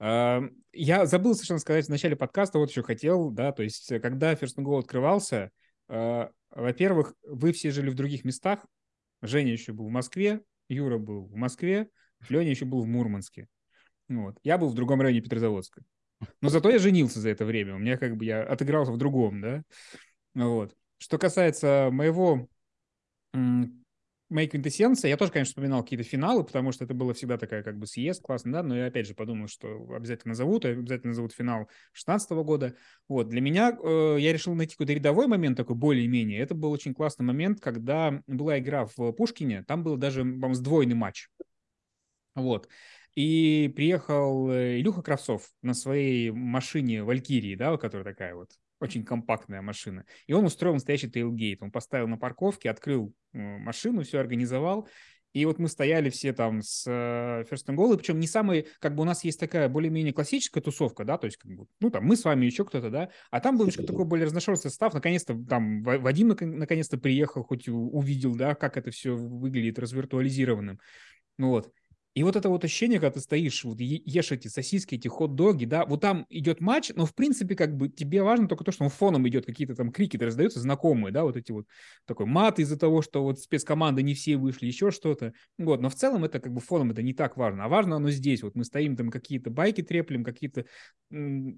[0.00, 4.56] Я забыл совершенно сказать в начале подкаста, вот еще хотел, да, то есть когда First
[4.58, 5.50] Go открывался,
[5.88, 8.64] а, во-первых, вы все жили в других местах,
[9.22, 11.88] Женя еще был в Москве, Юра был в Москве,
[12.28, 13.48] Леня еще был в Мурманске.
[14.08, 14.38] Вот.
[14.42, 15.82] Я был в другом районе Петрозаводска.
[16.40, 17.74] Но зато я женился за это время.
[17.74, 19.62] У меня как бы я отыгрался в другом, да.
[20.34, 20.74] Вот.
[20.98, 22.48] Что касается моего
[24.30, 27.78] моей квинтэссенция, я тоже, конечно, вспоминал какие-то финалы, потому что это было всегда такая как
[27.78, 31.68] бы съезд классно, да, но я опять же подумал, что обязательно назовут, обязательно назовут финал
[31.92, 32.74] 16 года.
[33.08, 36.40] Вот, для меня, э, я решил найти какой-то рядовой момент такой более-менее.
[36.40, 40.94] Это был очень классный момент, когда была игра в Пушкине, там был даже, по-моему, сдвоенный
[40.94, 41.28] матч.
[42.34, 42.68] Вот.
[43.14, 49.62] И приехал э, Илюха Кравцов на своей машине Валькирии, да, которая такая вот очень компактная
[49.62, 50.04] машина.
[50.26, 51.62] И он устроил настоящий тейлгейт.
[51.62, 54.88] Он поставил на парковке, открыл э, машину, все организовал.
[55.34, 58.94] И вот мы стояли все там с э, First and Goal, причем не самые, как
[58.94, 62.04] бы у нас есть такая более-менее классическая тусовка, да, то есть, как бы, ну, там,
[62.04, 65.38] мы с вами, еще кто-то, да, а там был немножко такой более разношерстный состав, наконец-то,
[65.46, 70.80] там, Вадим наконец-то приехал, хоть увидел, да, как это все выглядит развиртуализированным,
[71.36, 71.72] ну вот,
[72.18, 75.86] и вот это вот ощущение, когда ты стоишь, вот ешь эти сосиски, эти хот-доги, да,
[75.86, 78.90] вот там идет матч, но в принципе как бы тебе важно только то, что он
[78.90, 81.66] фоном идет, какие-то там крики раздаются знакомые, да, вот эти вот
[82.06, 85.94] такой мат из-за того, что вот спецкоманды не все вышли, еще что-то, вот, но в
[85.94, 88.64] целом это как бы фоном это не так важно, а важно оно здесь, вот мы
[88.64, 90.64] стоим там какие-то байки треплем, какие-то,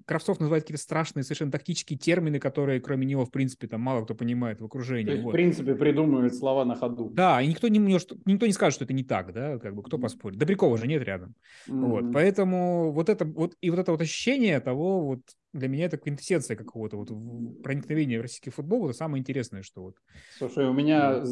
[0.05, 4.13] Кравцов называет какие-то страшные совершенно тактические термины, которые кроме него в принципе там мало кто
[4.13, 5.21] понимает в окружении.
[5.21, 5.31] Вот.
[5.31, 7.09] в принципе придумывает слова на ходу.
[7.09, 9.97] Да, и никто не, никто не скажет, что это не так, да, как бы кто
[9.97, 10.37] поспорит.
[10.37, 11.33] Да Добрякова же нет рядом.
[11.67, 11.85] Mm-hmm.
[11.85, 15.21] Вот, поэтому вот это вот и вот это вот ощущение того вот
[15.53, 19.95] для меня это квинтэссенция какого-то вот проникновения в российский футбол, это самое интересное, что вот.
[20.37, 21.23] Слушай, у меня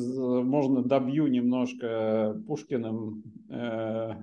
[0.43, 4.13] можно добью немножко Пушкиным э,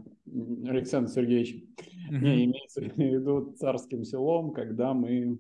[0.67, 1.63] Александр Сергеевич.
[2.11, 2.19] Mm-hmm.
[2.19, 5.37] Не, имеется в виду царским селом, когда мы э,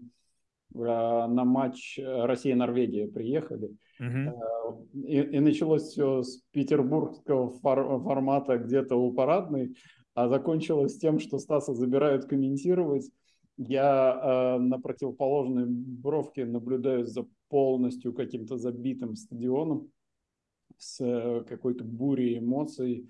[0.74, 3.70] на матч Россия-Норвегия приехали.
[4.00, 4.86] Uh-huh.
[4.92, 9.76] И, и началось все с петербургского фор- формата где-то у парадной,
[10.14, 13.10] а закончилось тем, что Стаса забирают комментировать
[13.56, 19.90] я э, на противоположной бровке наблюдаю за полностью каким-то забитым стадионом
[20.76, 23.08] с э, какой-то бурей эмоций.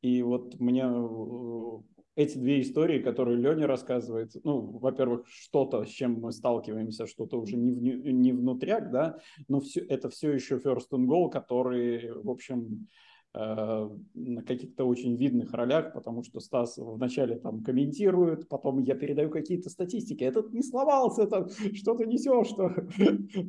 [0.00, 1.78] И вот мне э,
[2.18, 7.56] эти две истории, которые Леня рассказывает, ну, во-первых, что-то, с чем мы сталкиваемся, что-то уже
[7.56, 12.28] не, в, не внутряк, да, но все, это все еще first and goal, который, в
[12.28, 12.88] общем,
[13.34, 19.70] на каких-то очень видных ролях, потому что Стас вначале там комментирует, потом я передаю какие-то
[19.70, 22.74] статистики, этот не сломался, это что то несешь, что...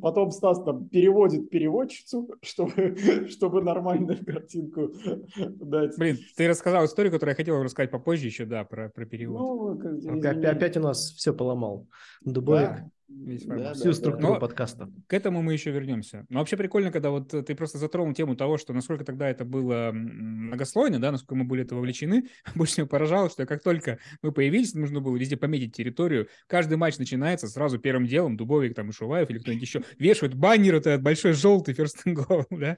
[0.00, 2.96] Потом Стас там переводит переводчицу, чтобы,
[3.28, 4.92] чтобы нормальную картинку
[5.36, 5.96] дать.
[5.98, 9.40] Блин, ты рассказал историю, которую я хотел рассказать попозже еще, да, про, про перевод.
[9.40, 11.86] Ну, опять, опять у нас все поломал.
[12.22, 12.68] Дубовик.
[12.68, 14.40] Да весь да, всю да, структуру да.
[14.40, 14.90] подкаста.
[15.06, 16.26] К этому мы еще вернемся.
[16.28, 19.90] Но вообще прикольно, когда вот ты просто затронул тему того, что насколько тогда это было
[19.92, 22.28] многослойно, да, насколько мы были это вовлечены.
[22.54, 26.28] Больше всего поражало, что как только мы появились, нужно было везде пометить территорию.
[26.46, 30.76] Каждый матч начинается сразу первым делом, Дубовик там и Шуваев или кто-нибудь еще вешают баннер
[30.76, 32.76] этот большой желтый first and goal, да.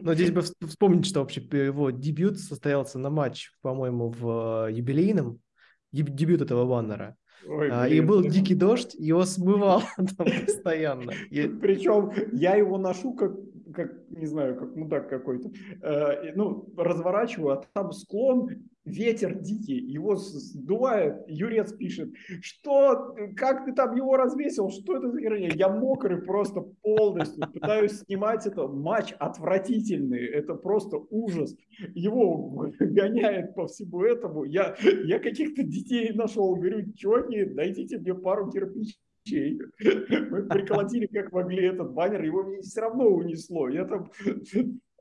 [0.00, 5.40] Но здесь бы вспомнить, что вообще его дебют состоялся на матч, по-моему, в э, юбилейном,
[5.92, 7.16] дебют этого баннера.
[7.46, 11.12] Ой, а, и был дикий дождь, его смывал там постоянно.
[11.30, 13.32] Причем я его ношу как,
[13.74, 15.50] как не знаю, как мудак какой-то.
[15.82, 18.50] Э, ну, разворачиваю, а там склон,
[18.90, 22.10] ветер дикий, его сдувает, Юрец пишет,
[22.42, 25.50] что, как ты там его развесил, что это за херня?
[25.54, 31.56] Я мокрый просто полностью, пытаюсь снимать это, матч отвратительный, это просто ужас.
[31.94, 38.50] Его гоняет по всему этому, я, я каких-то детей нашел, говорю, чуваки, дайте мне пару
[38.50, 39.60] кирпичей.
[40.30, 43.68] Мы приколотили как могли этот баннер, его мне все равно унесло.
[43.68, 44.10] Я там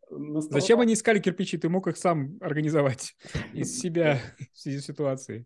[0.10, 1.58] Зачем они искали кирпичи?
[1.58, 3.15] Ты мог их сам организовать
[3.54, 4.19] из себя
[4.54, 5.45] в связи с ситуацией.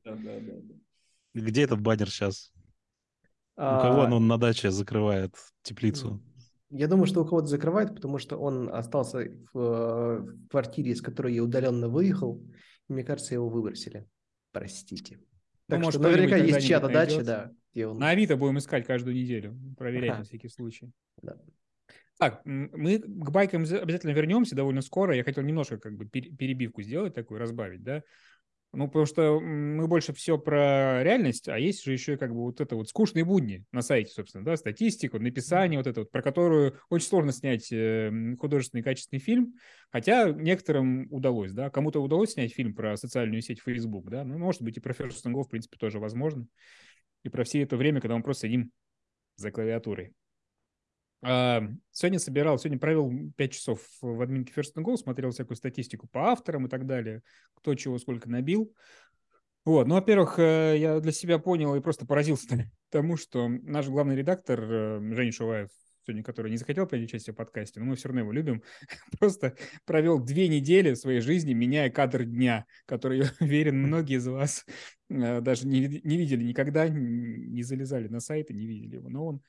[1.34, 2.52] Где этот баннер сейчас?
[3.56, 6.22] У кого он на даче закрывает теплицу?
[6.70, 11.36] Я думаю, что у кого-то закрывает, потому что он остался в, в квартире, из которой
[11.36, 12.44] я удаленно выехал.
[12.90, 14.08] И, мне кажется, его выбросили.
[14.52, 15.20] Простите.
[15.68, 17.52] Так ну, что может, наверняка есть чья-то дача, да.
[17.76, 17.98] Он...
[17.98, 20.20] На Авито будем искать каждую неделю, проверять ага.
[20.20, 20.92] на всякий случай.
[21.22, 21.38] Да.
[22.20, 25.16] Так, мы к байкам обязательно вернемся довольно скоро.
[25.16, 28.04] Я хотел немножко как бы перебивку сделать такую, разбавить, да.
[28.76, 32.60] Ну, потому что мы больше все про реальность, а есть же еще как бы вот
[32.60, 36.80] это вот скучные будни на сайте, собственно, да, статистику, написание вот это вот, про которую
[36.90, 39.54] очень сложно снять эм, художественный качественный фильм,
[39.92, 44.64] хотя некоторым удалось, да, кому-то удалось снять фильм про социальную сеть Facebook, да, ну, может
[44.64, 46.48] быть, и про First в принципе, тоже возможно,
[47.24, 48.72] и про все это время, когда мы просто сидим
[49.36, 50.14] за клавиатурой.
[51.26, 56.08] А, сегодня собирал, сегодня провел 5 часов в админке First and Goal, смотрел всякую статистику
[56.08, 58.74] по авторам и так далее, кто чего сколько набил.
[59.64, 62.48] Вот, ну, во-первых, э, я для себя понял и просто поразился
[62.90, 65.70] тому, что наш главный редактор э, Женя Шуваев,
[66.06, 68.62] сегодня, который не захотел принять участие в подкасте, но мы все равно его любим,
[69.20, 69.56] просто
[69.86, 74.66] провел две недели своей жизни, меняя кадр дня, который, я уверен, многие из вас
[75.10, 79.26] э, даже не, не видели никогда, не залезали на сайт и не видели его, но
[79.26, 79.42] он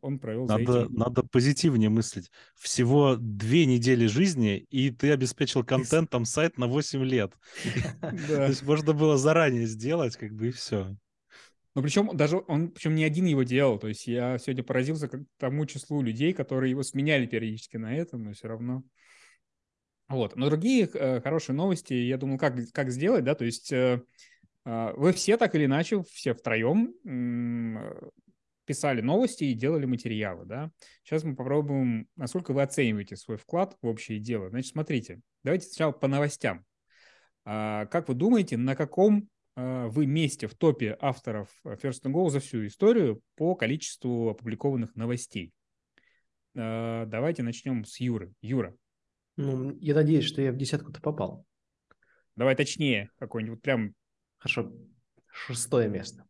[0.00, 0.94] он провел надо, за этим...
[0.94, 2.30] Надо позитивнее мыслить.
[2.54, 7.32] Всего две недели жизни, и ты обеспечил контентом сайт на 8 лет.
[8.00, 10.96] То есть можно было заранее сделать, как бы, и все.
[11.74, 13.78] Ну, причем даже он, причем не один его делал.
[13.78, 18.24] То есть я сегодня поразился к тому числу людей, которые его сменяли периодически на этом,
[18.24, 18.84] но все равно.
[20.08, 20.36] Вот.
[20.36, 24.02] Но другие э, хорошие новости, я думал, как, как сделать, да, то есть э,
[24.66, 26.94] э, вы все так или иначе, все втроем
[28.64, 30.70] писали новости и делали материалы, да.
[31.02, 34.50] Сейчас мы попробуем, насколько вы оцениваете свой вклад в общее дело.
[34.50, 36.64] Значит, смотрите, давайте сначала по новостям.
[37.44, 42.28] А, как вы думаете, на каком а, вы месте в топе авторов First and Go
[42.30, 45.52] за всю историю по количеству опубликованных новостей?
[46.56, 48.32] А, давайте начнем с Юры.
[48.40, 48.76] Юра.
[49.36, 51.44] Ну, я надеюсь, что я в десятку-то попал.
[52.36, 53.94] Давай точнее, какой-нибудь прям...
[54.38, 54.72] Хорошо,
[55.32, 56.24] шестое место.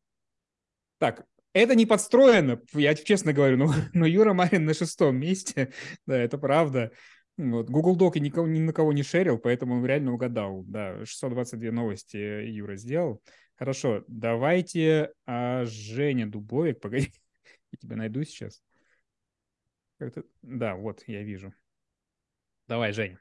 [0.99, 5.73] Так, это не подстроено, я честно говорю, но, но Юра Марин на шестом месте,
[6.07, 6.93] да, это правда.
[7.37, 7.69] Вот.
[7.69, 10.63] Google Doc никого, ни на кого не шерил, поэтому он реально угадал.
[10.65, 13.23] Да, 622 новости Юра сделал.
[13.57, 17.13] Хорошо, давайте а, Женя Дубовик, погоди,
[17.73, 18.63] я тебя найду сейчас.
[20.43, 21.55] Да, вот, я вижу.
[22.67, 23.17] Давай, Жень.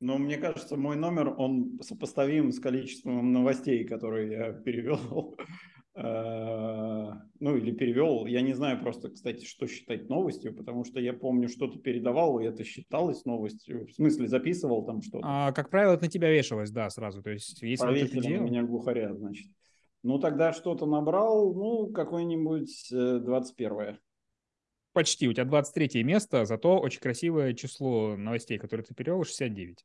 [0.00, 5.36] Ну, мне кажется, мой номер, он сопоставим с количеством новостей, которые я перевел.
[5.94, 8.24] Э, ну, или перевел.
[8.24, 12.44] Я не знаю просто, кстати, что считать новостью, потому что я помню, что-то передавал, и
[12.44, 13.86] это считалось новостью.
[13.86, 15.26] В смысле, записывал там что-то.
[15.26, 17.22] А, как правило, это на тебя вешалось, да, сразу.
[17.22, 18.44] То есть, если вот это делал...
[18.44, 19.48] меня глухаря, значит.
[20.02, 23.96] Ну, тогда что-то набрал, ну, какое-нибудь 21 -е.
[24.94, 25.28] Почти.
[25.28, 29.84] У тебя 23 место, зато очень красивое число новостей, которые ты перевел, 69.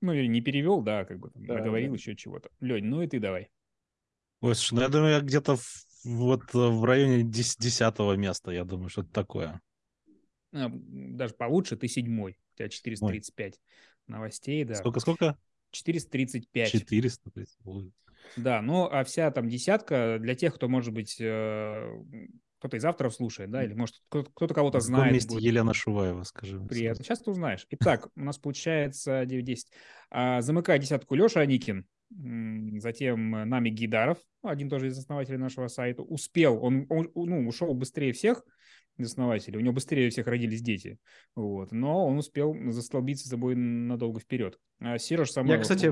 [0.00, 1.96] Ну, или не перевел, да, как бы там, да, наговорил да.
[1.96, 2.50] еще чего-то.
[2.60, 3.50] Лень, ну и ты давай.
[4.42, 8.64] Ой, слушай, ну я думаю, я где-то в, вот в районе 10, 10 места, я
[8.64, 9.60] думаю, что-то такое.
[10.52, 12.38] А, даже получше, ты седьмой.
[12.54, 13.58] У тебя 435 Ой.
[14.08, 14.74] новостей, да.
[14.74, 15.38] Сколько-сколько?
[15.70, 16.72] 435.
[16.72, 17.48] 435.
[18.36, 21.88] Да, ну а вся там десятка для тех, кто, может быть, э,
[22.58, 25.12] кто-то из авторов слушает, да, или может кто-то кого-то знает.
[25.12, 25.42] месте будет.
[25.42, 26.60] Елена Шуваева, скажи.
[26.60, 27.04] Приятно.
[27.04, 27.64] Сейчас ты узнаешь.
[27.70, 29.66] Итак, у нас получается 9-10.
[30.10, 31.86] А, замыкает десятку Леша Аникин,
[32.80, 38.12] затем Нами Гидаров, один тоже из основателей нашего сайта, успел, он, он ну, ушел быстрее
[38.12, 38.42] всех,
[39.00, 39.58] основателей.
[39.58, 40.98] У него быстрее всех родились дети.
[41.34, 41.72] Вот.
[41.72, 44.58] Но он успел застолбиться с собой надолго вперед.
[44.80, 45.58] А Сереж Самойлов...
[45.58, 45.90] Я, кстати,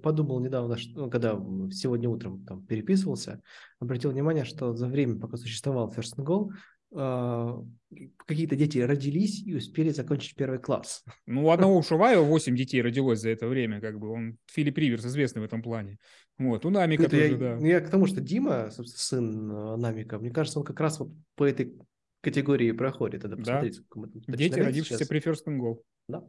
[0.00, 1.32] подумал недавно, что, ну, когда
[1.72, 3.42] сегодня утром там переписывался,
[3.80, 6.50] обратил внимание, что за время, пока существовал First Goal,
[6.90, 11.04] какие-то дети родились и успели закончить первый класс.
[11.26, 14.78] Ну, у одного у Шуваева 8 детей родилось за это время, как бы он Филипп
[14.78, 15.98] Риверс известный в этом плане.
[16.38, 17.56] Вот, у Намика это тоже, я, да.
[17.66, 21.10] Я к тому, что Дима, собственно, сын э, Намика, мне кажется, он как раз вот
[21.34, 21.74] по этой
[22.20, 23.24] категории проходит.
[23.24, 23.80] Надо посмотреть.
[23.94, 24.36] Да.
[24.36, 25.08] Дети, родившиеся сейчас.
[25.08, 25.82] при First and Goal.
[26.08, 26.24] Да.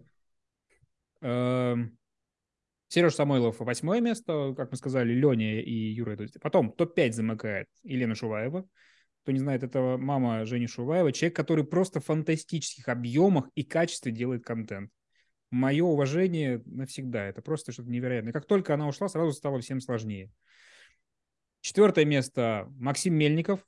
[1.21, 1.97] Эм,
[2.87, 6.17] Сереж Самойлов восьмое место, как мы сказали, Леня и Юра.
[6.41, 8.67] Потом топ-5 замыкает Елена Шуваева.
[9.23, 11.11] Кто не знает, это мама Жени Шуваева.
[11.11, 14.91] Человек, который просто в фантастических объемах и качестве делает контент.
[15.51, 17.25] Мое уважение навсегда.
[17.25, 18.33] Это просто что-то невероятное.
[18.33, 20.31] Как только она ушла, сразу стало всем сложнее.
[21.61, 23.65] Четвертое место Максим Мельников,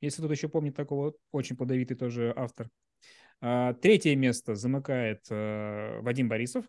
[0.00, 2.70] если кто-то еще помнит такого, очень плодовитый тоже автор.
[3.40, 6.64] А, третье место замыкает э, Вадим Борисов.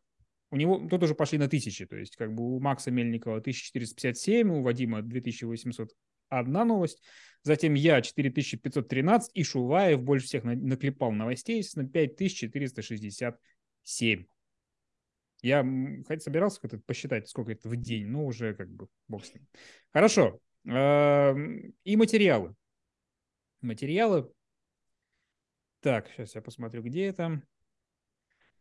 [0.52, 4.52] У него тут уже пошли на тысячи, то есть как бы у Макса Мельникова 1457,
[4.52, 5.02] у Вадима
[6.30, 7.02] 2801 новость,
[7.44, 14.26] затем я 4513 и Шуваев больше всех наклепал новостей, естественно, 5467.
[15.42, 15.66] Я
[16.08, 19.48] хоть собирался как-то посчитать, сколько это в день, но уже как бы бог с ним.
[19.92, 20.40] Хорошо.
[20.66, 22.56] И материалы
[23.62, 24.30] материалы.
[25.82, 27.42] Так, сейчас я посмотрю, где это.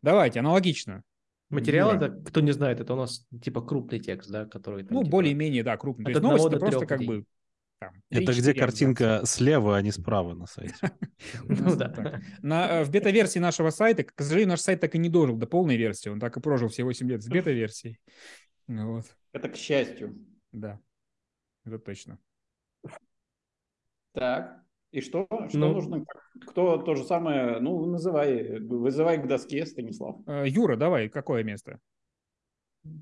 [0.01, 1.03] Давайте, аналогично.
[1.49, 4.83] Материалы, это, кто не знает, это у нас типа крупный текст, да, который...
[4.83, 6.05] Там, ну, типа, более-менее, да, крупный.
[6.05, 7.25] То есть новость это просто как бы...
[7.79, 10.75] Там, это где картинка слева, а не справа на сайте.
[11.47, 12.21] Ну да.
[12.43, 15.77] Э, в бета-версии нашего сайта, к сожалению, наш сайт так и не дожил до полной
[15.77, 17.99] версии, он так и прожил все 8 лет с бета-версией.
[19.31, 20.17] Это к счастью.
[20.51, 20.79] Да,
[21.65, 22.19] это точно.
[24.13, 24.63] Так.
[24.91, 25.27] И что?
[25.49, 26.03] Что ну, нужно?
[26.47, 27.59] Кто то же самое?
[27.59, 30.17] Ну, называй, вызывай к доске, Станислав.
[30.27, 31.79] Э, Юра, давай, какое место?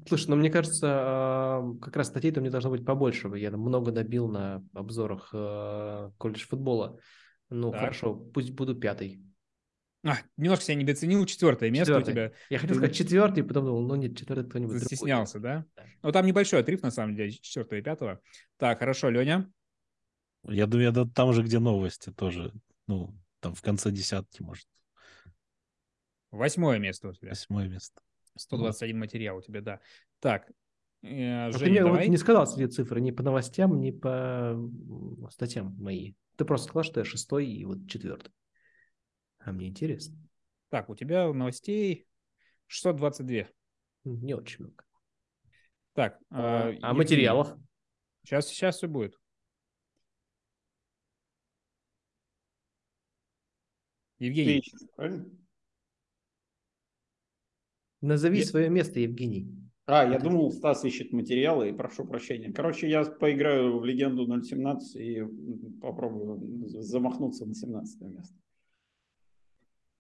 [0.07, 3.31] Слушай, ну мне кажется, как раз статей там не должно быть побольше.
[3.35, 6.99] Я много добил на обзорах э, колледж футбола.
[7.49, 7.79] Ну, так.
[7.79, 9.21] хорошо, пусть буду пятый.
[10.03, 11.25] А, немножко себя недооценил.
[11.25, 12.09] Четвертое место четвертый.
[12.09, 12.31] у тебя.
[12.49, 15.51] Я хотел сказать четвертый, потом думал, ну нет, четвертый кто-нибудь Застеснялся, другой.
[15.51, 15.65] да?
[15.75, 15.83] да?
[16.03, 18.19] Ну, там небольшой отрыв, на самом деле, четвертого и пятого.
[18.57, 19.51] Так, хорошо, Леня.
[20.43, 22.53] Я думаю, я там же, где новости тоже.
[22.87, 24.67] Ну, там в конце десятки, может.
[26.31, 27.29] Восьмое место у тебя.
[27.29, 28.01] Восьмое место.
[28.37, 28.99] 121 вот.
[28.99, 29.79] материал у тебя, да.
[30.19, 30.49] Так,
[31.03, 32.05] э, а ты мне давай.
[32.05, 34.57] Вот не сказал свои цифры ни по новостям, ни по
[35.29, 36.13] статьям мои.
[36.35, 38.31] Ты просто сказал, что я шестой и вот четвертый.
[39.39, 40.17] А мне интересно.
[40.69, 42.07] Так, у тебя новостей
[42.67, 43.47] 622.
[44.03, 44.83] Не очень много.
[45.93, 47.55] Так, а, а материалов?
[48.23, 49.17] Сейчас, сейчас все будет.
[54.19, 54.63] Евгений.
[54.97, 55.46] Ты
[58.07, 58.45] Назови я...
[58.45, 59.47] свое место, Евгений.
[59.85, 62.51] А, я думал, Стас ищет материалы, и прошу прощения.
[62.51, 65.23] Короче, я поиграю в легенду 017 и
[65.81, 68.35] попробую замахнуться на 17 место.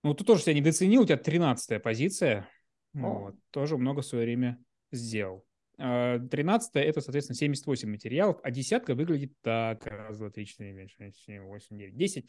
[0.03, 2.49] Ну, ты тоже себя недооценил, у тебя 13 позиция.
[2.93, 5.45] Вот, тоже много в свое время сделал.
[5.77, 9.85] 13 это, соответственно, 78 материалов, а десятка выглядит так.
[9.85, 12.25] Раз, два, три, четыре, пять, шесть, семь, восемь, девять, десять.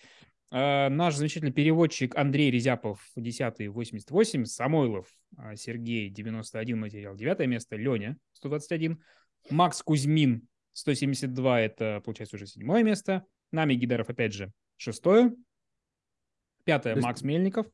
[0.51, 5.07] Наш замечательный переводчик Андрей Резяпов, 10 88, Самойлов
[5.57, 9.03] Сергей, 91 материал, 9 место, Леня, 121,
[9.51, 15.35] Макс Кузьмин, 172, это, получается, уже седьмое место, Нами Гидаров, опять же, шестое,
[16.65, 17.67] пятое, Макс Мельников,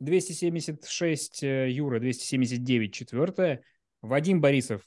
[0.00, 3.62] 276, э, Юра, 279, четвертое,
[4.02, 4.82] Вадим Борисов,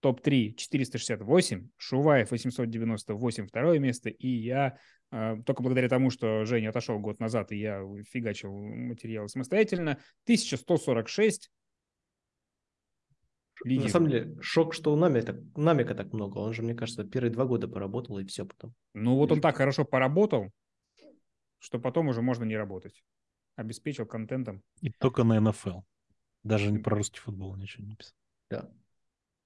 [0.00, 4.78] топ-3, 468, Шуваев, 898, второе место, и я
[5.10, 9.92] э, только благодаря тому, что Женя отошел год назад, и я фигачил материалы самостоятельно,
[10.24, 11.50] 1146,
[13.64, 13.84] Лидер.
[13.84, 16.38] На самом деле, шок, что у Намика, Намика так много.
[16.38, 18.74] Он же, мне кажется, первые два года поработал, и все потом.
[18.92, 20.50] Ну вот он так хорошо поработал,
[21.60, 23.02] что потом уже можно не работать.
[23.56, 24.62] Обеспечил контентом.
[24.80, 25.80] И только на НФЛ.
[26.42, 28.18] Даже не про русский футбол ничего не писал.
[28.50, 28.70] Да.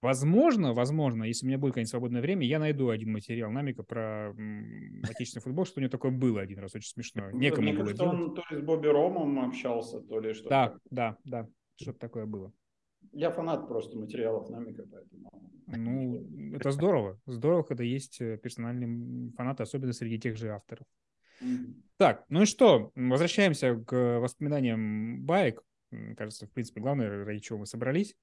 [0.01, 4.31] Возможно, возможно, если у меня будет какое-нибудь свободное время, я найду один материал Намика про
[5.03, 7.33] отечественный футбол, что у него такое было один раз, очень смешно.
[7.33, 8.21] Некому Мне было кажется, делать.
[8.21, 10.51] он то ли с Бобби Ромом общался, то ли что-то.
[10.51, 12.53] Да, да, да, что-то такое было.
[13.13, 15.31] Я фанат просто материалов Намика, поэтому...
[15.67, 17.19] Ну, это здорово.
[17.27, 20.87] Здорово, когда есть э, персональные фанаты, особенно среди тех же авторов.
[21.43, 21.75] Mm-hmm.
[21.97, 22.93] Так, ну и что?
[22.95, 25.63] Возвращаемся к воспоминаниям баек.
[26.17, 28.15] Кажется, в принципе, главное, ради чего мы собрались.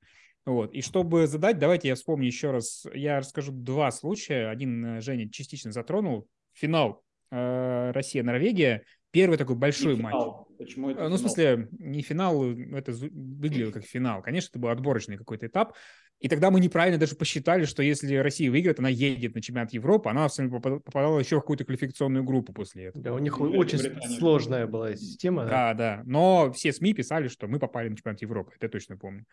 [0.46, 0.74] Вот.
[0.74, 2.86] И чтобы задать, давайте я вспомню еще раз.
[2.94, 4.50] Я расскажу два случая.
[4.50, 6.28] Один э, Женя частично затронул.
[6.54, 8.84] Финал э, Россия-Норвегия.
[9.12, 10.14] Первый такой большой матч.
[10.58, 11.18] Почему это ну, финал?
[11.18, 14.22] в смысле, не финал, это выглядело как финал.
[14.22, 15.76] Конечно, это был отборочный какой-то этап.
[16.20, 20.10] И тогда мы неправильно даже посчитали, что если Россия выиграет, она едет на чемпионат Европы,
[20.10, 23.04] она попадала еще в какую-то квалификационную группу после этого.
[23.04, 23.80] Да, у них очень
[24.18, 25.44] сложная была система.
[25.44, 26.04] Да, да, да.
[26.06, 28.54] Но все СМИ писали, что мы попали на чемпионат Европы.
[28.56, 29.26] Это я точно помню.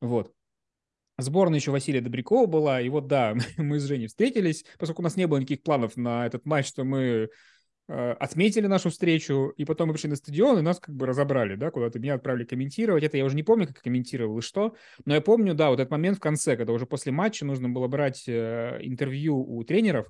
[0.00, 0.32] Вот.
[1.20, 5.16] Сборная еще Василия Добрякова была, и вот да, мы с Женей встретились, поскольку у нас
[5.16, 7.28] не было никаких планов на этот матч, что мы
[7.88, 11.56] э, отметили нашу встречу, и потом мы пришли на стадион, и нас как бы разобрали,
[11.56, 13.02] да, куда-то меня отправили комментировать.
[13.02, 15.90] Это я уже не помню, как комментировал и что, но я помню, да, вот этот
[15.90, 20.06] момент в конце, когда уже после матча нужно было брать э, интервью у тренеров,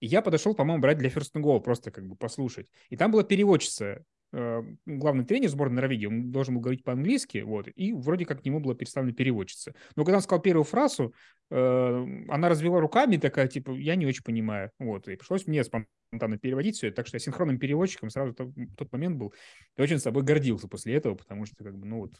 [0.00, 2.66] и я подошел, по-моему, брать для First Goal, просто как бы послушать.
[2.90, 7.92] И там была переводчица, главный тренер сборной Норвегии, он должен был говорить по-английски, вот, и
[7.92, 9.74] вроде как к нему была представлена переводчица.
[9.94, 11.14] Но когда он сказал первую фразу,
[11.50, 16.38] э, она развела руками, такая, типа, я не очень понимаю, вот, и пришлось мне спонтанно
[16.38, 19.34] переводить все это, так что я синхронным переводчиком сразу тот момент был,
[19.76, 22.14] и очень собой гордился после этого, потому что, как бы, ну вот,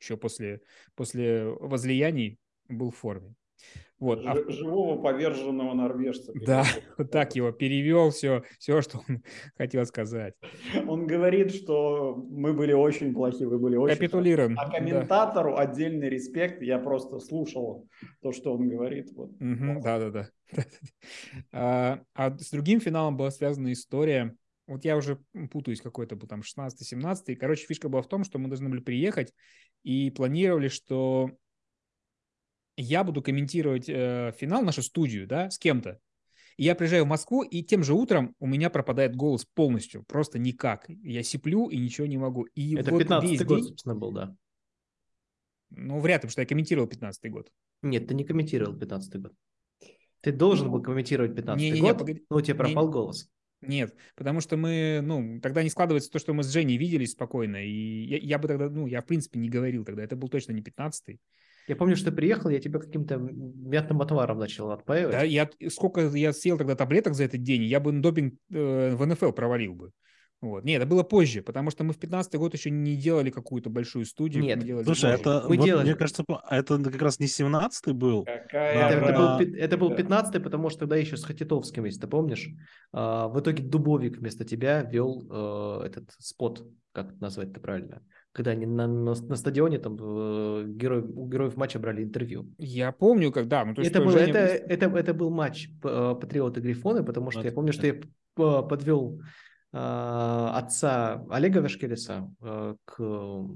[0.00, 0.60] еще после,
[0.94, 3.34] после возлияний был в форме.
[3.98, 4.20] Вот.
[4.26, 4.34] А...
[4.50, 6.32] Живого поверженного норвежца.
[6.34, 6.64] Да,
[6.98, 9.22] вот так его перевел, все, все, что он
[9.56, 10.34] хотел сказать.
[10.86, 13.94] Он говорит, что мы были очень плохи, вы были очень...
[13.94, 14.58] Капитулирован.
[14.58, 15.62] А комментатору да.
[15.62, 17.88] отдельный респект, я просто слушал
[18.20, 19.10] то, что он говорит.
[19.12, 19.30] Вот.
[19.38, 20.28] Да-да-да.
[21.52, 24.36] А, а с другим финалом была связана история,
[24.66, 25.18] вот я уже
[25.50, 27.36] путаюсь, какой-то был там 16-17.
[27.36, 29.32] Короче, фишка была в том, что мы должны были приехать
[29.82, 31.30] и планировали, что
[32.76, 35.98] я буду комментировать э, финал, нашу студию, да, с кем-то.
[36.56, 40.38] И я приезжаю в Москву, и тем же утром у меня пропадает голос полностью, просто
[40.38, 40.86] никак.
[40.88, 42.44] Я сиплю и ничего не могу.
[42.54, 43.68] И Это вот 15 год, день...
[43.68, 44.34] собственно, был, да.
[45.70, 47.50] Ну, вряд ли, потому что я комментировал 15 год.
[47.82, 49.32] Нет, ты не комментировал 15 год.
[50.22, 52.24] Ты должен был комментировать 15 не, не, год, не, погоди...
[52.30, 53.28] но у тебя пропал не, голос.
[53.60, 57.56] Нет, потому что мы, ну, тогда не складывается то, что мы с Женей виделись спокойно,
[57.56, 60.52] и я, я бы тогда, ну, я в принципе не говорил тогда, это был точно
[60.52, 61.20] не 15-й.
[61.66, 65.12] Я помню, что ты приехал, я тебя каким-то мятным отваром начал отпаивать.
[65.12, 69.04] Да, я, сколько я съел тогда таблеток за этот день, я бы допинг э, в
[69.04, 69.92] НФЛ провалил бы.
[70.42, 70.64] Вот.
[70.64, 74.04] Нет, это было позже, потому что мы в 15 год еще не делали какую-то большую
[74.04, 74.44] студию.
[74.44, 75.84] Нет, мы слушай, это, мы вот, делали.
[75.84, 78.24] мне кажется, это как раз не 17 был.
[78.24, 82.06] Какая это, это, был, это был 15 потому что тогда еще с Хатитовским, если ты
[82.06, 82.48] помнишь.
[82.92, 88.02] А, в итоге Дубовик вместо тебя вел а, этот спот, как это назвать это правильно
[88.36, 92.52] когда они на, на, на стадионе там э, герой, у героев матча брали интервью.
[92.58, 93.64] Я помню, когда.
[93.64, 94.28] Ну, то есть это, был, Женя...
[94.28, 94.40] это,
[94.74, 97.94] это, это был матч э, Патриоты Грифоны, потому что вот, я помню, что я
[98.34, 99.22] подвел
[99.72, 102.96] э, отца Олега Вашкелеса э, к,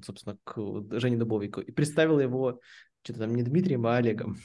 [0.03, 2.61] собственно, к Жене Дубовику и представил его
[3.03, 4.39] что-то там не Дмитрием, а Олегом.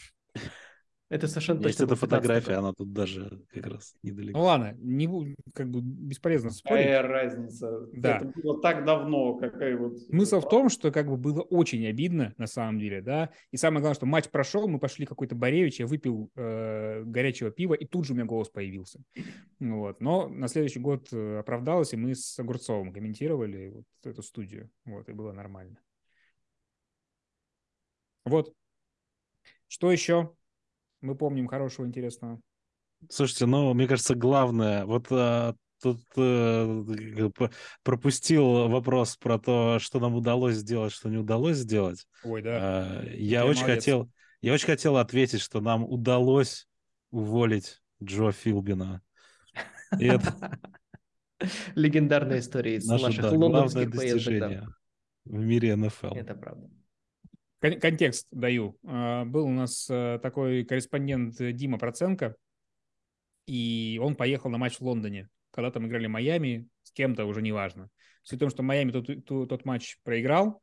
[1.08, 1.94] Это совершенно Есть точно.
[1.94, 4.40] эта фотография, она тут даже как раз недалеко.
[4.40, 6.86] Ну ладно, не, как бы бесполезно спорить.
[6.86, 7.88] Какая разница?
[7.94, 8.18] Да.
[8.18, 10.00] Это было так давно, какая вот...
[10.00, 13.82] Смысл в том, что как бы было очень обидно на самом деле, да, и самое
[13.82, 18.06] главное, что матч прошел, мы пошли какой-то Боревич, я выпил э, горячего пива, и тут
[18.06, 19.00] же у меня голос появился.
[19.60, 20.02] Вот.
[20.02, 25.08] Но на следующий год э, оправдалось, и мы с Огурцовым комментировали вот эту студию, вот,
[25.08, 25.78] и было нормально.
[28.26, 28.52] Вот.
[29.68, 30.34] Что еще
[31.06, 32.40] мы помним хорошего, интересного?
[33.10, 37.30] Слушайте, ну, мне кажется, главное, вот а, тут э,
[37.84, 42.08] пропустил вопрос про то, что нам удалось сделать, что не удалось сделать.
[42.24, 42.58] Ой, да.
[42.60, 43.84] А, я очень молодец.
[43.84, 44.10] хотел,
[44.42, 46.68] я очень хотел ответить, что нам удалось
[47.12, 49.02] уволить Джо Филбина.
[49.92, 50.60] Это...
[51.76, 54.70] Легендарная история из наших да, лондонских поездок.
[55.26, 56.14] в мире НФЛ.
[56.16, 56.70] Это правда.
[57.60, 58.78] Контекст даю.
[58.86, 62.36] А, был у нас э, такой корреспондент Дима Проценко,
[63.48, 65.30] и он поехал на матч в Лондоне.
[65.52, 67.90] Когда там играли Майами, с кем-то уже неважно.
[68.24, 70.62] Суть в том, что Майами тот, тот, тот матч проиграл.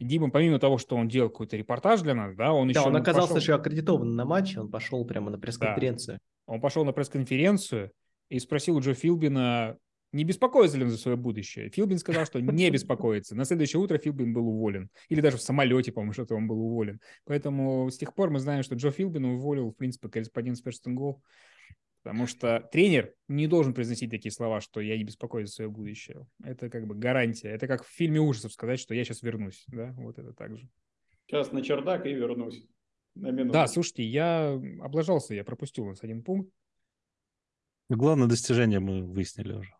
[0.00, 2.82] Дима, помимо того, что он делал какой-то репортаж для нас, да, он да, еще...
[2.82, 3.36] Да, он оказался пошел...
[3.36, 6.18] еще аккредитован на матч, он пошел прямо на пресс-конференцию.
[6.18, 6.54] Да.
[6.54, 7.92] Он пошел на пресс-конференцию
[8.28, 9.76] и спросил у Джо Филбина,
[10.12, 11.70] не беспокоится ли он за свое будущее.
[11.70, 13.34] Филбин сказал, что не беспокоится.
[13.34, 14.90] На следующее утро Филбин был уволен.
[15.08, 17.00] Или даже в самолете, по-моему, что-то он был уволен.
[17.24, 20.98] Поэтому с тех пор мы знаем, что Джо Филбин уволил, в принципе, корреспондент Спирстон
[22.02, 26.26] Потому что тренер не должен произносить такие слова, что я не беспокоюсь за свое будущее.
[26.42, 27.48] Это как бы гарантия.
[27.48, 29.64] Это как в фильме ужасов сказать, что я сейчас вернусь.
[29.68, 30.68] Да, вот это так же.
[31.26, 32.66] Сейчас на чердак и вернусь.
[33.14, 33.52] На минуту.
[33.52, 36.50] Да, слушайте, я облажался, я пропустил у нас один пункт.
[37.88, 39.72] Главное достижение мы выяснили уже.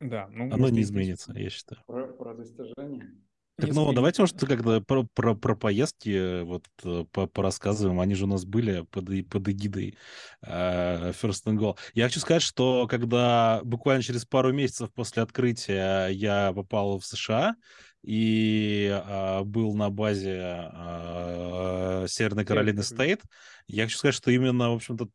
[0.00, 0.28] Да.
[0.30, 1.82] Ну, Оно не изменится, я считаю.
[1.86, 3.10] Про, про достижение?
[3.58, 8.00] Так, ну, давайте, может, как-то про, про, про поездки вот э, по, порассказываем.
[8.00, 9.96] Они же у нас были под, под эгидой
[10.42, 11.78] э, First and Goal.
[11.94, 17.56] Я хочу сказать, что когда буквально через пару месяцев после открытия я попал в США
[18.02, 23.22] и э, был на базе э, Северной Каролины Стейт,
[23.68, 25.08] я хочу сказать, что именно, в общем-то,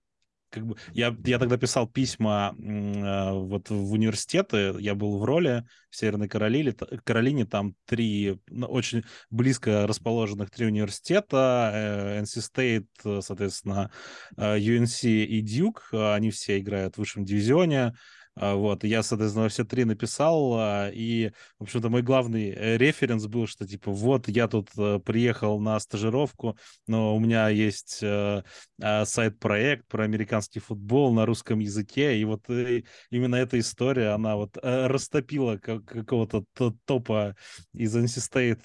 [0.52, 5.66] как бы я, я тогда писал письма э, вот в университеты, я был в роли
[5.90, 6.74] в Северной Каролине,
[7.04, 13.92] Каролине там три ну, очень близко расположенных три университета, э, NC State, соответственно,
[14.38, 17.94] э, UNC и Duke, они все играют в высшем дивизионе,
[18.42, 23.46] вот, я, соответственно, все три написал, а, и, в общем-то, мой главный э, референс был,
[23.46, 28.42] что, типа, вот, я тут э, приехал на стажировку, но у меня есть э,
[28.82, 34.58] а, сайт-проект про американский футбол на русском языке, и вот именно эта история, она вот
[34.62, 36.44] растопила какого-то
[36.86, 37.36] топа
[37.74, 38.06] из NC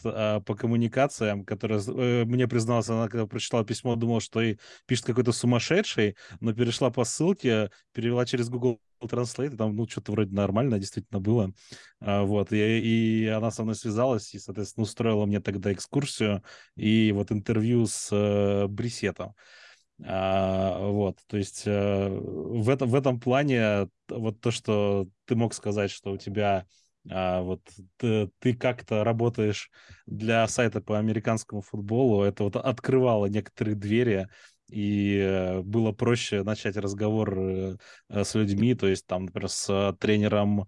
[0.01, 1.81] State по коммуникациям, которая
[2.25, 4.57] мне призналась, она когда прочитала письмо, думала, что и
[4.87, 10.35] пишет какой-то сумасшедший, но перешла по ссылке, перевела через Google Translate, там, ну, что-то вроде
[10.35, 11.53] нормально действительно было.
[12.01, 16.43] А, вот, и, и она со мной связалась и, соответственно, устроила мне тогда экскурсию
[16.77, 19.35] и вот интервью с э, Брисетом.
[20.05, 25.55] А, вот, то есть э, в, этом, в этом плане вот то, что ты мог
[25.55, 26.67] сказать, что у тебя
[27.11, 27.61] а, вот
[27.97, 29.71] ты, ты как-то работаешь
[30.07, 34.29] для сайта по американскому футболу, это вот открывало некоторые двери
[34.69, 37.77] и э, было проще начать разговор э,
[38.09, 40.67] э, с людьми, то есть там, например, с тренером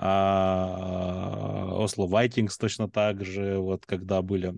[0.00, 4.54] Осло Вайкингс точно так же, вот когда были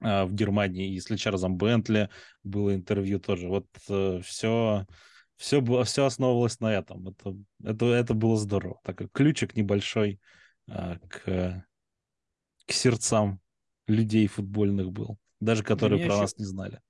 [0.00, 2.10] а, в Германии, и с Чарльзом Бентли
[2.42, 3.46] было интервью тоже.
[3.46, 3.68] Вот
[4.24, 4.84] все,
[5.36, 7.06] все, было, все основывалось на этом.
[7.06, 8.80] Это, это, это было здорово.
[8.82, 10.18] Так как ключик небольшой
[10.66, 11.64] а, к,
[12.66, 13.40] к сердцам
[13.86, 16.22] людей футбольных был, даже которые про еще...
[16.22, 16.80] нас не знали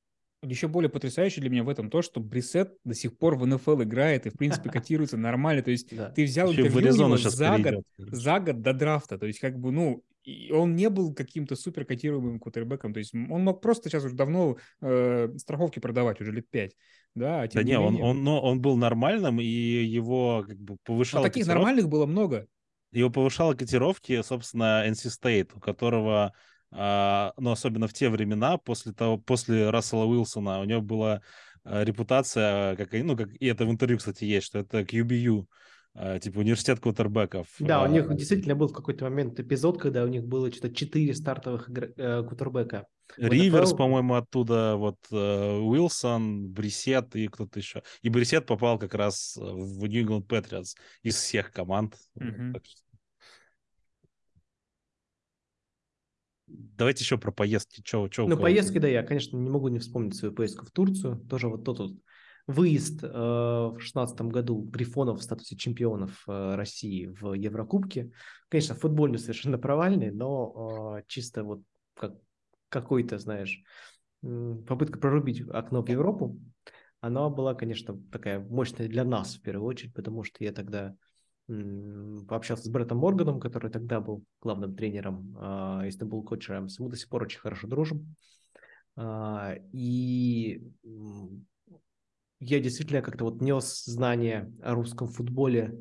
[0.42, 3.82] еще более потрясающе для меня в этом то, что Брисет до сих пор в НФЛ
[3.82, 5.62] играет и, в принципе, котируется нормально.
[5.62, 9.18] То есть ты взял интервью у него за год, за год до драфта.
[9.18, 10.04] То есть как бы, ну,
[10.52, 12.92] он не был каким-то супер котируемым кутербеком.
[12.92, 16.76] То есть он мог просто сейчас уже давно э, страховки продавать, уже лет пять.
[17.14, 18.02] Да, а да не, менее...
[18.02, 21.22] он, он, но он был нормальным, и его как бы повышало...
[21.22, 21.58] Но таких котировки...
[21.58, 22.46] нормальных было много.
[22.92, 26.32] Его повышало котировки, собственно, NC State, у которого
[26.70, 31.22] но особенно в те времена, после того, после Рассела Уилсона, у него была
[31.68, 35.44] а, репутация, как, ну, как, и это в интервью, кстати, есть, что это QBU,
[35.94, 37.48] а, типа университет кутербеков.
[37.58, 41.14] Да, у них действительно был в какой-то момент эпизод, когда у них было что-то 4
[41.14, 42.86] стартовых э, кутербека.
[43.16, 47.82] Риверс, по-моему, оттуда, вот э, Уилсон, Брисет и кто-то еще.
[48.02, 51.96] И Брисет попал как раз в New England Patriots из всех команд.
[52.18, 52.52] Mm-hmm.
[52.52, 52.80] Так что
[56.48, 57.82] Давайте еще про поездки.
[57.82, 61.18] Че, че ну, поездки, да, я, конечно, не могу не вспомнить свою поездку в Турцию.
[61.28, 61.92] Тоже вот тот вот
[62.46, 68.10] выезд э, в шестнадцатом году Грифонов в статусе чемпионов э, России в Еврокубке.
[68.48, 71.60] Конечно, футбольный совершенно провальный, но э, чисто вот
[71.94, 72.14] как
[72.70, 73.62] какой-то, знаешь,
[74.20, 76.38] попытка прорубить окно в Европу,
[77.00, 80.96] она была, конечно, такая мощная для нас в первую очередь, потому что я тогда
[82.28, 85.32] пообщался с Бреттом Морганом, который тогда был главным тренером
[85.88, 86.78] Истанбул Коч Рэмс.
[86.78, 88.14] Мы до сих пор очень хорошо дружим.
[88.96, 90.62] А, и
[92.40, 95.78] я действительно как-то вот нес знания о русском футболе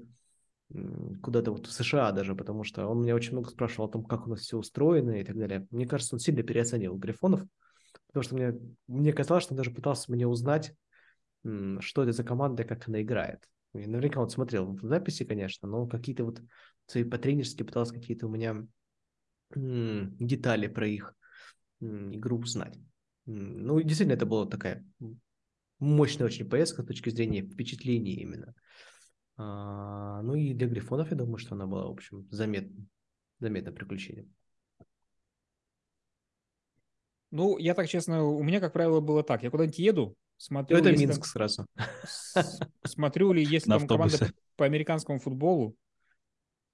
[1.22, 4.28] куда-то вот в США даже, потому что он меня очень много спрашивал о том, как
[4.28, 5.68] у нас все устроено и так далее.
[5.72, 7.43] Мне кажется, он сильно переоценил Грифонов,
[8.07, 8.53] потому что мне,
[8.88, 10.74] мне казалось, что он даже пытался мне узнать,
[11.43, 13.47] что это за команда, как она играет.
[13.78, 16.42] И наверняка он смотрел в записи, конечно, но какие-то вот
[16.86, 18.66] свои потренерские пытался какие-то у меня
[19.56, 21.16] детали про их
[21.80, 22.78] игру узнать.
[23.26, 24.86] Ну, действительно, это была такая
[25.80, 28.54] мощная очень поездка с точки зрения впечатлений именно.
[29.38, 32.90] А, ну и для Грифонов, я думаю, что она была, в общем, заметным,
[33.40, 34.34] заметным приключением.
[37.30, 39.44] Ну, я так честно, у меня, как правило, было так.
[39.44, 40.78] Я куда-нибудь еду, смотрю...
[40.78, 41.66] Ну, это Минск там, сразу.
[42.86, 45.76] Смотрю ли, если там команда по американскому футболу,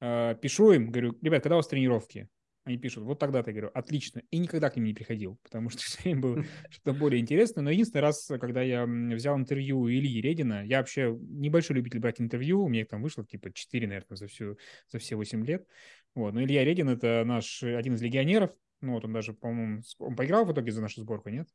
[0.01, 2.29] э, пишу им, говорю, ребят, когда у вас тренировки?
[2.65, 4.21] Они пишут, вот тогда-то, я говорю, отлично.
[4.31, 7.61] И никогда к ним не приходил, потому что все время было что-то более интересное.
[7.61, 12.21] Но единственный раз, когда я взял интервью у Ильи Редина, я вообще небольшой любитель брать
[12.21, 14.57] интервью, у меня их там вышло типа 4, наверное, за, всю,
[14.89, 15.67] за все 8 лет.
[16.15, 16.33] Вот.
[16.33, 20.45] Но Илья Редин— это наш один из легионеров, ну вот он даже, по-моему, он поиграл
[20.45, 21.47] в итоге за нашу сборку, нет?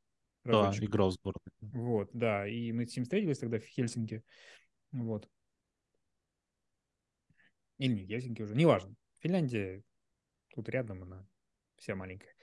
[0.44, 1.42] Да, играл в сборную.
[1.60, 4.22] Вот, да, и мы с ним встретились тогда в Хельсинки.
[4.92, 5.28] Вот.
[7.78, 8.94] Или не Хельсинки уже, неважно.
[9.20, 9.82] Финляндия
[10.54, 11.26] тут рядом она
[11.76, 12.34] вся маленькая.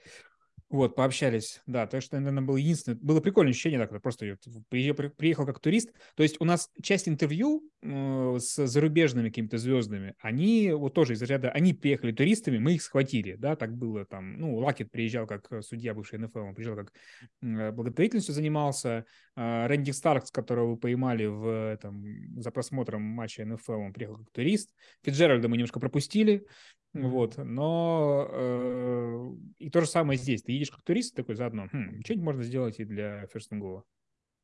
[0.68, 4.26] Вот, пообщались, да, то, что, наверное, было единственное, было прикольное ощущение, так, просто
[4.72, 10.14] я приехал как турист, то есть у нас часть интервью э, с зарубежными какими-то звездами,
[10.18, 14.40] они вот тоже из ряда, они приехали туристами, мы их схватили, да, так было там,
[14.40, 16.92] ну, Лакет приезжал как судья бывший НФЛ, он приезжал как
[17.42, 19.04] э, благотворительностью занимался,
[19.36, 24.30] э, Рэнди Старкс, которого вы поймали в, там, за просмотром матча НФЛ, он приехал как
[24.32, 26.44] турист, Фиджеральда мы немножко пропустили,
[27.02, 30.42] вот, но э, и то же самое здесь.
[30.42, 33.82] Ты едешь как турист такой заодно, хм, что-нибудь можно сделать и для First and Go.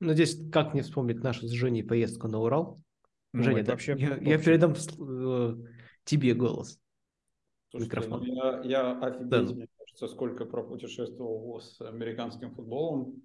[0.01, 2.83] Ну, здесь как не вспомнить нашу с Женей поездку на Урал?
[3.33, 5.57] Ну, Женя, да, вообще я, я передам э,
[6.05, 6.79] тебе голос.
[7.71, 8.27] Слушайте, Микрофон.
[8.27, 9.43] Ну, я, я офигеть, да.
[9.43, 13.23] мне кажется, сколько пропутешествовал с американским футболом.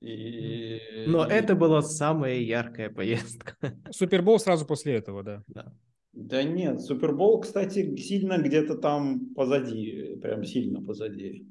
[0.00, 1.04] И...
[1.06, 1.30] Но и...
[1.30, 3.56] это была самая яркая поездка.
[3.90, 5.42] Супербол сразу после этого, да.
[5.48, 5.72] Да.
[6.14, 11.46] Да нет, Супербол, кстати, сильно где-то там позади, прям сильно позади.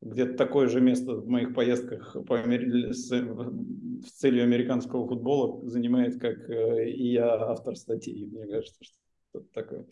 [0.00, 2.94] Где-то такое же место в моих поездках по Амер...
[2.94, 3.08] с...
[3.08, 8.26] с целью американского футбола занимает, как э, и я автор статьи.
[8.26, 8.96] Мне кажется, что
[9.34, 9.86] это такое.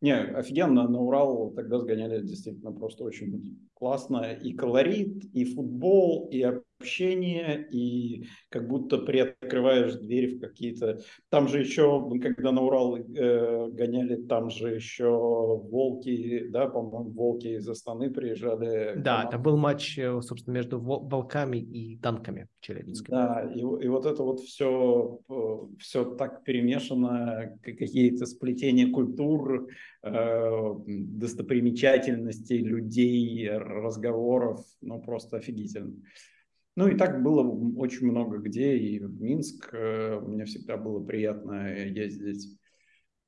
[0.00, 4.32] Не, офигенно, на Урал тогда сгоняли действительно просто очень классно.
[4.32, 6.42] И колорит, и футбол, и
[6.80, 11.00] общение, и как будто приоткрываешь дверь в какие-то...
[11.28, 17.48] Там же еще, когда на Урал э, гоняли, там же еще волки, да, по-моему, волки
[17.48, 18.94] из Астаны приезжали.
[18.96, 23.12] Да, это был матч, э, собственно, между волками и танками в Челябинске.
[23.12, 29.68] Да, и, и вот это вот все, э, все так перемешано, какие-то сплетения культур,
[30.02, 35.92] э, достопримечательностей, людей, разговоров, ну, просто офигительно.
[36.80, 37.42] Ну и так было
[37.76, 42.58] очень много где, и в Минск э, мне всегда было приятно ездить.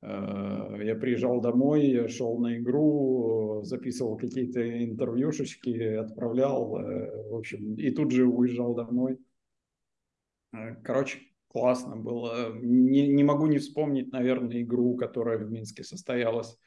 [0.01, 7.91] Э, я приезжал домой, шел на игру, записывал какие-то интервьюшечки, отправлял, э, в общем, и
[7.91, 9.19] тут же уезжал домой.
[10.83, 12.55] Короче, классно было.
[12.59, 16.57] Не, не могу не вспомнить, наверное, игру, которая в Минске состоялась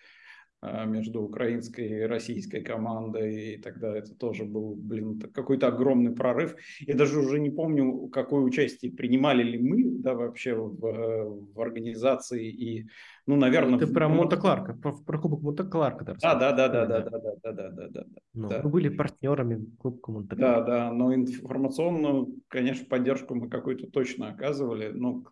[0.87, 6.57] между украинской и российской командой, и тогда это тоже был, блин, какой-то огромный прорыв.
[6.81, 12.51] Я даже уже не помню, какое участие принимали ли мы, да, вообще в, в организации
[12.51, 12.87] и,
[13.27, 13.79] ну, наверное...
[13.79, 13.93] Ты в...
[13.93, 16.05] про Монте-Кларка, про, про Кубок Монте-Кларка.
[16.05, 18.05] Да, да, да, да, да, да, да, да, да, да,
[18.35, 18.61] ну, да.
[18.62, 20.61] Мы были партнерами Кубка Монте-Кларка.
[20.61, 25.25] Да, да, но информационную, конечно, поддержку мы какую-то точно оказывали, ну,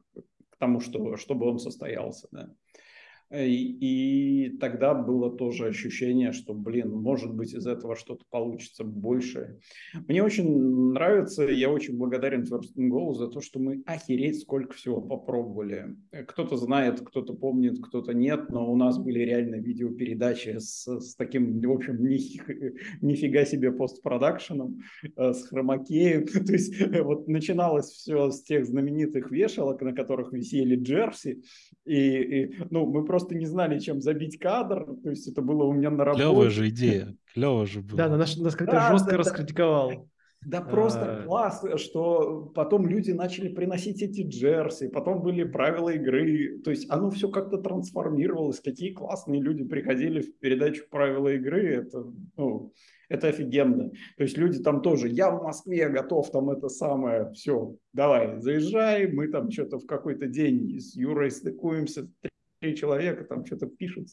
[0.51, 2.51] к тому, что, чтобы он состоялся, да.
[3.35, 8.85] Э, и, и тогда было тоже ощущение, что, блин, может быть, из этого что-то получится
[8.85, 9.59] больше.
[10.07, 15.01] Мне очень нравится, я очень благодарен First Go за то, что мы охереть сколько всего
[15.01, 15.97] попробовали.
[16.13, 21.17] Э, кто-то знает, кто-то помнит, кто-то нет, но у нас были реально видеопередачи с, с
[21.17, 22.19] таким, в общем, ни,
[23.05, 24.81] нифига себе постпродакшеном,
[25.17, 26.27] э, с хромакеем.
[26.47, 31.43] То есть вот начиналось все с тех знаменитых вешалок, на которых висели джерси,
[31.85, 34.87] и, и ну, мы просто просто не знали, чем забить кадр.
[35.03, 36.25] То есть это было у меня на работе.
[36.25, 37.17] Клевая же идея.
[37.33, 37.97] Клево же было.
[37.97, 40.09] Да, нас, нас как-то да, жестко да, раскритиковал.
[40.47, 41.23] Да просто а...
[41.23, 47.11] класс, что потом люди начали приносить эти джерси, потом были правила игры, то есть оно
[47.11, 52.05] все как-то трансформировалось, какие классные люди приходили в передачу правила игры, это,
[52.37, 52.73] ну,
[53.09, 53.91] это офигенно.
[54.19, 59.07] То есть люди там тоже, я в Москве готов там это самое, все, давай, заезжай,
[59.07, 62.07] мы там что-то в какой-то день с Юрой стыкуемся,
[62.65, 64.09] три человека там что-то пишут,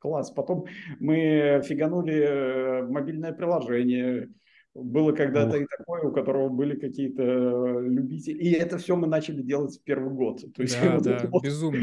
[0.00, 0.32] класс.
[0.32, 0.66] Потом
[0.98, 4.28] мы фиганули э, мобильное приложение,
[4.74, 8.38] было когда-то и такое, у которого были какие-то э, любители.
[8.38, 10.40] И это все мы начали делать в первый год.
[10.54, 11.80] То есть, да, вот да, вот безумно.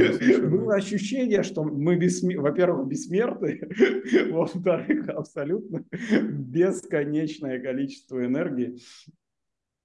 [0.50, 2.42] Было ощущение, что мы, бессм...
[2.42, 3.62] во-первых, бессмертны,
[4.32, 8.80] во-вторых, абсолютно бесконечное количество энергии.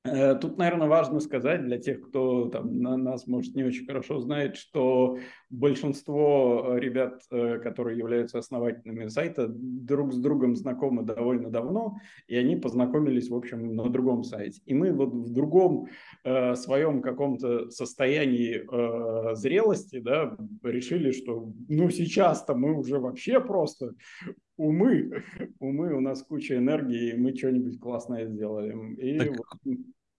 [0.05, 4.21] Э, тут, наверное, важно сказать для тех, кто там, на нас, может, не очень хорошо
[4.21, 11.97] знает, что большинство ребят, э, которые являются основателями сайта, друг с другом знакомы довольно давно,
[12.27, 14.61] и они познакомились, в общем, на другом сайте.
[14.67, 15.89] И мы вот в другом
[16.23, 23.95] э, своем каком-то состоянии э, зрелости да, решили, что ну сейчас-то мы уже вообще просто
[24.57, 25.23] умы,
[25.61, 28.95] умы, у нас куча энергии, и мы что-нибудь классное сделаем.
[28.95, 29.31] И так...
[29.31, 29.77] вот,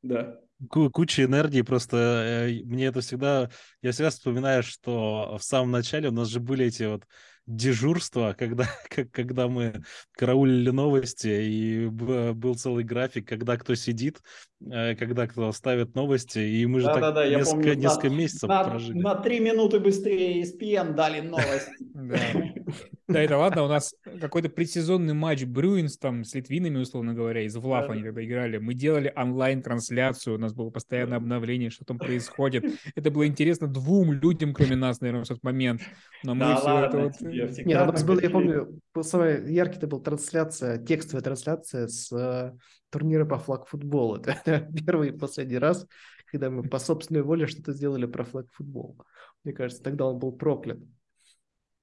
[0.08, 0.40] да
[0.70, 3.50] куча энергии, просто э, мне это всегда,
[3.82, 7.04] я всегда вспоминаю, что в самом начале у нас же были эти вот
[7.46, 9.84] дежурства, когда, как, когда мы
[10.14, 14.22] караулили новости, и был целый график, когда кто сидит,
[14.62, 18.10] э, когда кто ставит новости, и мы же да, так да, да, несколько, помню, несколько
[18.10, 19.00] на, месяцев на, прожили.
[19.00, 21.86] На три минуты быстрее ESPN дали новости.
[23.08, 27.56] Да, это ладно, у нас какой-то предсезонный матч Брюинс там с Литвинами, условно говоря, из
[27.56, 28.58] Влафа они тогда играли.
[28.58, 32.66] Мы делали онлайн-трансляцию, у нас было постоянное обновление, что там происходит.
[32.96, 35.82] Это было интересно двум людям, кроме нас, наверное, в тот момент.
[36.24, 37.22] Но мы все это вот...
[37.22, 42.54] Нет, у нас было, я помню, самое яркий это была трансляция, текстовая трансляция с э,
[42.90, 44.18] турнира по флаг-футболу.
[44.46, 45.86] Это первый и последний раз,
[46.32, 48.98] когда мы по собственной воле что-то сделали про флаг-футбол.
[49.44, 50.80] Мне кажется, тогда он был проклят.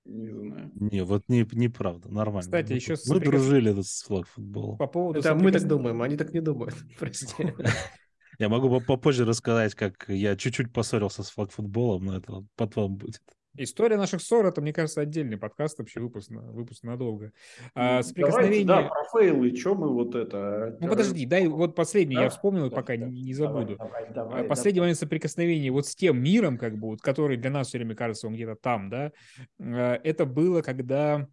[0.05, 0.73] Не знаю.
[0.75, 2.43] Не, вот не, неправда, нормально.
[2.43, 2.97] Кстати, мы, еще...
[3.07, 4.77] Мы дружили с флаг футболом.
[4.77, 5.21] По поводу...
[5.21, 5.45] Это соприкос...
[5.45, 7.53] мы так думаем, они так не думают, прости.
[8.39, 13.23] Я могу попозже рассказать, как я чуть-чуть поссорился с флаг футболом, но это потом будет.
[13.57, 17.33] История наших ссор это, мне кажется, отдельный подкаст, вообще выпуск, выпуск надолго.
[17.75, 18.65] А, соприкосновение...
[18.65, 20.79] Давайте, да, про фейлы, что мы вот это...
[20.81, 22.23] Ну подожди, дай вот последний, да?
[22.23, 23.77] я вспомнил, да, пока да, не, не забуду.
[23.77, 24.87] Давай, давай, давай, Последний давай.
[24.87, 28.27] момент соприкосновения вот с тем миром, как бы, вот, который для нас все время кажется,
[28.27, 29.13] он где-то там, да,
[29.61, 31.29] а, это было, когда...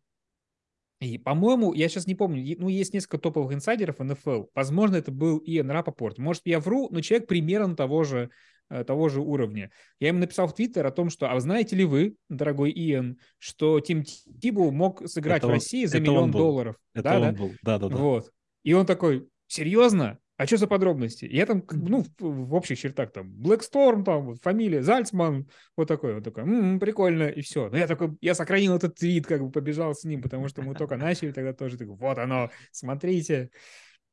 [1.00, 4.48] И, по-моему, я сейчас не помню, ну, есть несколько топовых инсайдеров НФЛ.
[4.54, 6.18] Возможно, это был Иэн Рапопорт.
[6.18, 8.30] Может, я вру, но человек примерно того же
[8.70, 9.72] того же уровня.
[10.00, 13.80] Я ему написал в Твиттер о том, что, а знаете ли вы, дорогой Иэн, что
[13.80, 16.76] Тим Тибу мог сыграть это в России он, за миллион долларов?
[16.94, 17.32] Это да, он да?
[17.32, 17.98] был, да-да-да.
[17.98, 18.32] Вот.
[18.64, 20.20] И он такой, серьезно?
[20.40, 21.26] А что за подробности?
[21.30, 26.44] Я там, ну, в, общих чертах там, Blackstorm, там, фамилия, Зальцман, вот такой, вот такой,
[26.44, 27.70] м-м, прикольно, и все.
[27.70, 30.76] Но я такой, я сохранил этот твит, как бы побежал с ним, потому что мы
[30.76, 33.50] только начали тогда тоже, такой, вот оно, смотрите.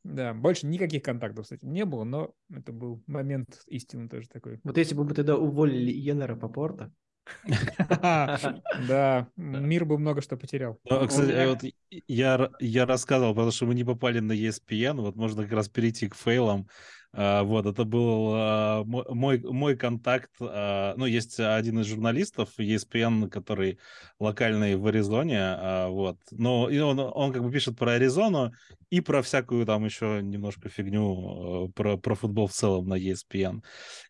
[0.06, 4.60] Да, больше никаких контактов с этим не было, но это был момент истины тоже такой.
[4.62, 6.92] Вот если бы мы тогда уволили Йеннера Попорта,
[8.88, 10.78] да, мир бы много что потерял.
[10.88, 11.60] Ну, кстати, вот
[12.06, 16.08] я, я рассказывал, потому что мы не попали на ESPN, вот можно как раз перейти
[16.08, 16.68] к фейлам.
[17.18, 20.30] А, вот, это был а, мой, мой контакт.
[20.38, 23.78] А, ну, есть один из журналистов ESPN, который
[24.20, 26.18] локальный в Аризоне, вот.
[26.30, 28.52] Но и он, он как бы пишет про Аризону
[28.90, 33.62] и про всякую там еще немножко фигню про, про футбол в целом на ESPN.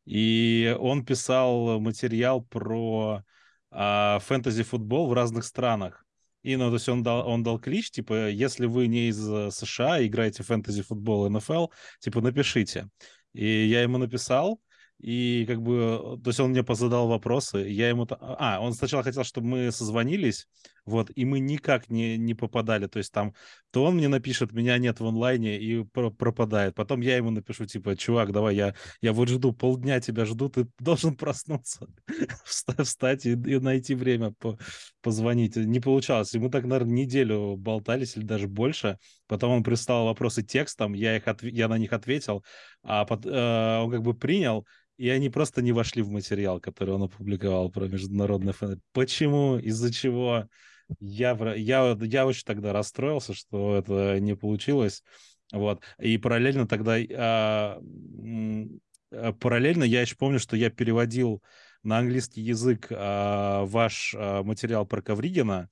[0.05, 3.23] И он писал материал про
[3.71, 6.06] фэнтези-футбол в разных странах.
[6.47, 9.51] И, ну, то есть он дал, он дал клич, типа, если вы не из э,
[9.51, 11.67] США, играете фэнтези-футбол НФЛ,
[11.99, 12.89] типа, напишите.
[13.33, 14.61] И я ему написал,
[15.01, 18.07] и как бы, то есть он мне позадал вопросы, я ему...
[18.21, 20.47] А, он сначала хотел, чтобы мы созвонились,
[20.87, 23.35] вот, и мы никак не, не попадали, то есть там,
[23.73, 26.75] то он мне напишет, меня нет в онлайне, и про пропадает.
[26.75, 30.67] Потом я ему напишу, типа, чувак, давай, я, я вот жду, полдня тебя жду, ты
[30.79, 31.87] должен проснуться,
[32.45, 34.59] встать и, и найти время по,
[35.03, 35.57] позвонить.
[35.57, 36.35] Не получалось.
[36.35, 38.99] И мы так, наверное, неделю болтались или даже больше.
[39.27, 41.43] Потом он прислал вопросы текстом, я, их от...
[41.43, 42.45] я на них ответил,
[42.83, 43.27] а под...
[43.27, 44.65] э, он как бы принял,
[44.97, 48.81] и они просто не вошли в материал, который он опубликовал про международный фэн.
[48.93, 49.59] Почему?
[49.59, 50.49] Из-за чего?
[51.01, 55.03] Я, я, я очень тогда расстроился, что это не получилось.
[55.53, 55.83] Вот.
[55.99, 56.97] И параллельно тогда...
[57.17, 57.81] А,
[59.41, 61.43] параллельно я еще помню, что я переводил
[61.83, 65.69] на английский язык а, ваш а, материал про Ковригина,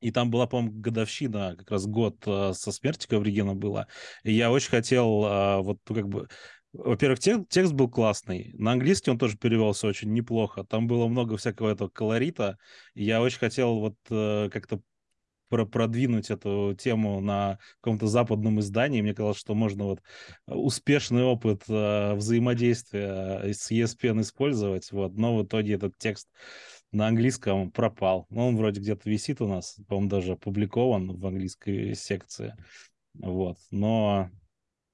[0.00, 3.86] И там была, по-моему, годовщина, как раз год э, со смерти Ковригина была.
[4.24, 6.28] И я очень хотел, э, вот, ну, как бы,
[6.72, 8.50] во-первых, текст, был классный.
[8.54, 10.64] На английский он тоже перевелся очень неплохо.
[10.64, 12.58] Там было много всякого этого колорита.
[12.94, 14.80] Я очень хотел вот э, как-то
[15.50, 19.02] про продвинуть эту тему на каком-то западном издании.
[19.02, 20.02] Мне казалось, что можно вот
[20.46, 24.90] успешный опыт э, взаимодействия с ESPN использовать.
[24.92, 25.12] Вот.
[25.12, 26.28] Но в итоге этот текст
[26.90, 28.26] на английском пропал.
[28.30, 32.54] Но он вроде где-то висит у нас, по-моему, даже опубликован в английской секции.
[33.12, 33.58] Вот.
[33.70, 34.30] Но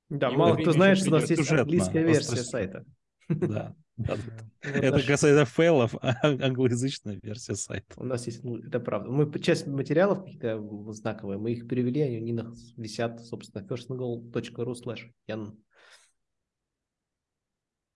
[0.09, 2.85] да, мало кто знает, что у нас есть английская версия сайта.
[3.29, 3.75] Да.
[4.63, 7.95] Это касается фейлов, а англоязычная версия сайта.
[7.97, 9.11] У нас есть, ну, это правда.
[9.11, 10.61] Мы часть материалов какие-то
[10.93, 15.53] знаковые, мы их перевели, они у них висят, собственно, firstngle.ru slash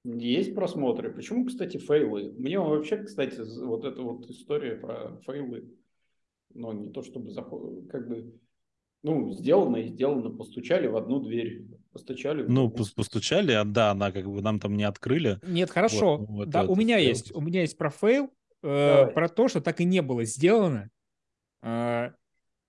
[0.04, 1.12] Есть просмотры.
[1.12, 2.32] Почему, кстати, фейлы?
[2.32, 5.72] Мне вообще, кстати, вот эта вот история про фейлы,
[6.52, 7.32] но не то чтобы
[7.88, 8.34] как бы
[9.02, 12.44] ну, сделано и сделано, постучали в одну дверь, постучали.
[12.46, 15.38] Ну, постучали, а да, она как бы нам там не открыли.
[15.42, 16.18] Нет, хорошо.
[16.18, 17.02] Вот, вот, да, вот, у меня вот.
[17.02, 18.30] есть, у меня есть про фейл,
[18.62, 20.90] э, про то, что так и не было сделано.
[21.62, 22.10] Э,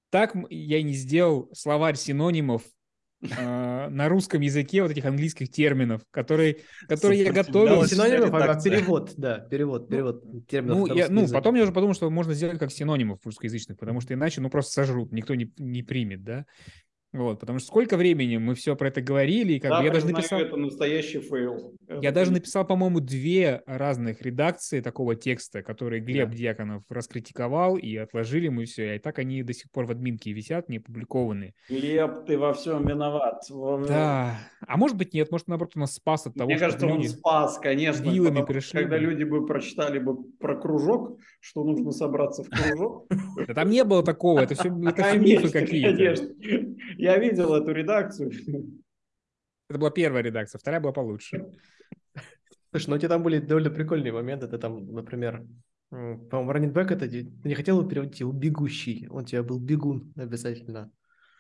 [0.10, 2.64] так я не сделал словарь синонимов
[3.24, 6.58] э, на русском языке вот этих английских терминов, которые,
[6.88, 7.86] которые я готовил.
[7.86, 10.78] Синонимов, а перевод, да, перевод, перевод терминов.
[10.90, 14.14] Ну, я, ну, потом я уже подумал, что можно сделать как синонимов русскоязычных, потому что
[14.14, 16.46] иначе, ну, просто сожрут, никто не, не примет, да.
[17.14, 19.92] Вот, потому что сколько времени мы все про это говорили, и как да, бы я
[19.92, 20.40] даже написал...
[20.40, 21.78] это настоящий фейл.
[22.02, 26.36] Я даже написал, по-моему, две разных редакции такого текста, которые Глеб да.
[26.36, 30.70] Дьяконов раскритиковал, и отложили мы все, и так они до сих пор в админке висят,
[30.70, 31.54] не опубликованы.
[31.70, 33.44] Глеб, ты во всем виноват.
[33.88, 36.88] Да, а может быть нет, может наоборот у нас спас от того, Мне что кажется,
[36.88, 38.10] люди он спас, конечно.
[38.10, 38.80] Вилами пришли.
[38.80, 43.06] Когда люди бы прочитали бы про кружок, что нужно собраться в кружок.
[43.48, 46.34] Да там не было такого, это все, это все мифы какие-то.
[46.98, 48.32] Я видел эту редакцию.
[49.70, 51.52] Это была первая редакция, вторая была получше.
[52.72, 54.48] Слушай, ну у тебя там были довольно прикольные моменты.
[54.48, 55.46] Ты там, например,
[55.90, 59.08] по-моему, раннинбэк это ты не хотел его переводить его бегущий.
[59.10, 60.92] Он у тебя был бегун обязательно.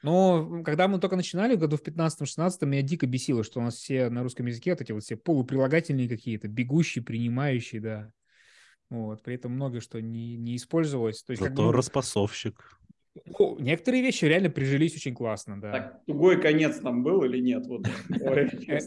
[0.03, 4.09] Но когда мы только начинали, году в 15-16, меня дико бесило, что у нас все
[4.09, 8.11] на русском языке вот эти вот все полуприлагательные какие-то, бегущие, принимающие, да.
[8.89, 11.23] Вот, при этом много что не, не использовалось.
[11.23, 12.79] То есть, Зато как бы, распасовщик.
[13.25, 15.71] Ну, некоторые вещи реально прижились очень классно, да.
[15.71, 17.65] Так, тугой конец там был или нет?
[17.67, 18.79] Вот, э,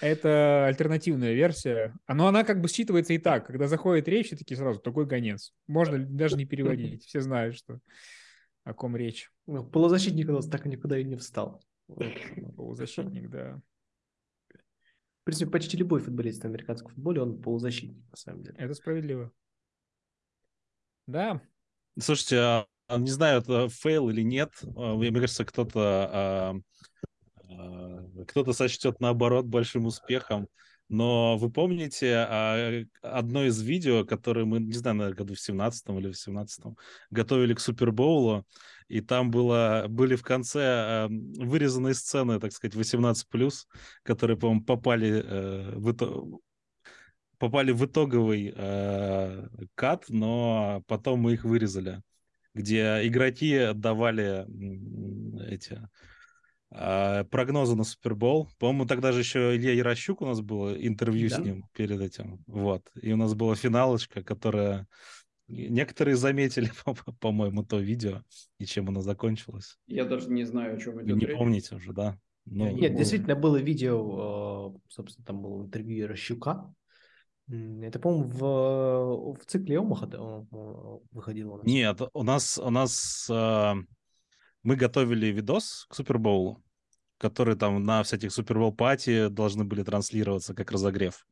[0.00, 1.94] это альтернативная версия.
[2.08, 3.46] Но она как бы считывается и так.
[3.46, 5.52] Когда заходит речь, и такие сразу, тугой конец.
[5.66, 7.04] Можно даже не переводить.
[7.04, 7.78] Все знают, что
[8.64, 9.30] о ком речь.
[9.46, 11.62] Ну, полузащитник у нас так никуда и не встал.
[12.56, 13.60] Полузащитник, да.
[15.24, 18.56] В принципе, почти любой футболист в американском футболе, он полузащитник, на самом деле.
[18.58, 19.32] Это справедливо.
[21.06, 21.40] Да.
[21.98, 24.50] Слушайте, а а, не знаю, это фейл или нет.
[24.76, 26.54] А, мне кажется, кто-то а,
[28.28, 30.48] кто-то сочтет наоборот большим успехом.
[30.90, 32.18] Но вы помните
[33.00, 36.76] одно из видео, которое мы, не знаю, наверное, году в 17 или в 17
[37.10, 38.46] готовили к Супербоулу,
[38.88, 43.52] и там было, были в конце вырезанные сцены, так сказать, 18+,
[44.02, 46.40] которые, по-моему, попали э, в,
[47.38, 52.02] попали в итоговый э, кат, но потом мы их вырезали
[52.54, 54.46] где игроки давали
[55.50, 55.80] эти
[56.70, 58.48] э, прогнозы на Супербол.
[58.58, 61.36] По-моему, тогда же еще Илья Ярощук у нас было интервью да.
[61.36, 62.42] с ним перед этим.
[62.46, 62.88] Вот.
[63.02, 64.86] И у нас была финалочка, которая...
[65.48, 66.70] Некоторые заметили,
[67.20, 68.22] по-моему, то видео,
[68.58, 69.78] и чем оно закончилось.
[69.86, 72.18] Я даже не знаю, о чем идет Вы не помните уже, да?
[72.46, 72.98] Ну, Нет, было...
[72.98, 76.74] действительно было видео, собственно, там было интервью Ярощука,
[77.48, 80.06] это, по-моему, в, в цикле Омаха
[81.12, 81.66] выходило у нас.
[81.66, 83.74] Нет, у нас, у нас э,
[84.62, 86.62] мы готовили видос к Супербоулу,
[87.18, 91.26] который там на всяких Супербол пати должны были транслироваться как разогрев.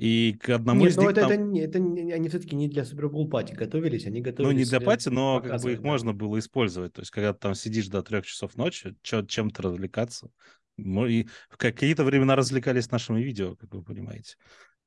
[0.00, 1.30] И к одному Нет, из ну них это, там...
[1.30, 4.54] это, не, это они все-таки не для Супербол пати готовились, они готовились...
[4.54, 5.86] Ну, не для пати, но как бы их да.
[5.86, 6.94] можно было использовать.
[6.94, 10.30] То есть, когда ты там сидишь до трех часов ночи, чем-то развлекаться.
[10.78, 14.36] И в какие-то времена развлекались нашими видео, как вы понимаете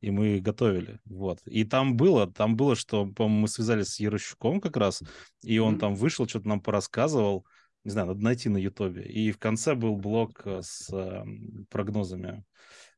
[0.02, 1.40] и мы готовили, вот.
[1.46, 5.02] И там было, там было, что, по-моему, мы связались с Ярощуком как раз,
[5.44, 5.80] и он mm-hmm.
[5.80, 7.46] там вышел, что-то нам порассказывал,
[7.86, 9.04] не знаю, надо найти на Ютубе.
[9.04, 11.24] И в конце был блок э, с э,
[11.70, 12.44] прогнозами.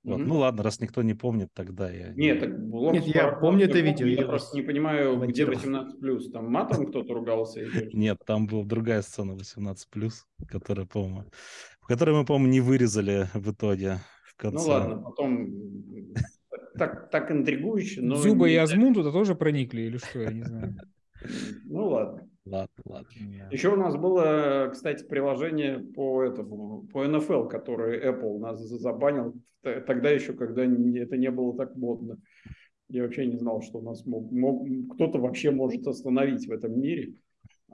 [0.05, 0.19] Вот.
[0.19, 0.25] Mm-hmm.
[0.25, 2.13] Ну ладно, раз никто не помнит, тогда я...
[2.13, 4.05] Нет, так блок Нет, я помню это видео.
[4.05, 6.31] Я просто не понимаю, где 18+.
[6.31, 7.61] Там матом кто-то ругался?
[7.93, 10.11] Нет, там была другая сцена 18+,
[10.47, 11.25] которая, по-моему...
[11.81, 13.97] В которой мы, по-моему, не вырезали в итоге.
[14.27, 14.57] В конце.
[14.57, 15.47] Ну ладно, потом
[16.77, 18.01] так, так интригующе.
[18.01, 20.75] Но Зюба и Азмун туда тоже проникли или что, я не знаю.
[21.65, 22.29] Ну ладно.
[22.45, 23.09] Ладно, ладно.
[23.51, 30.11] Еще у нас было, кстати, приложение по этому, по NFL, которое Apple нас забанил тогда
[30.11, 32.19] еще, когда это не было так модно.
[32.87, 36.79] Я вообще не знал, что у нас мог, мог, кто-то вообще может остановить в этом
[36.79, 37.15] мире.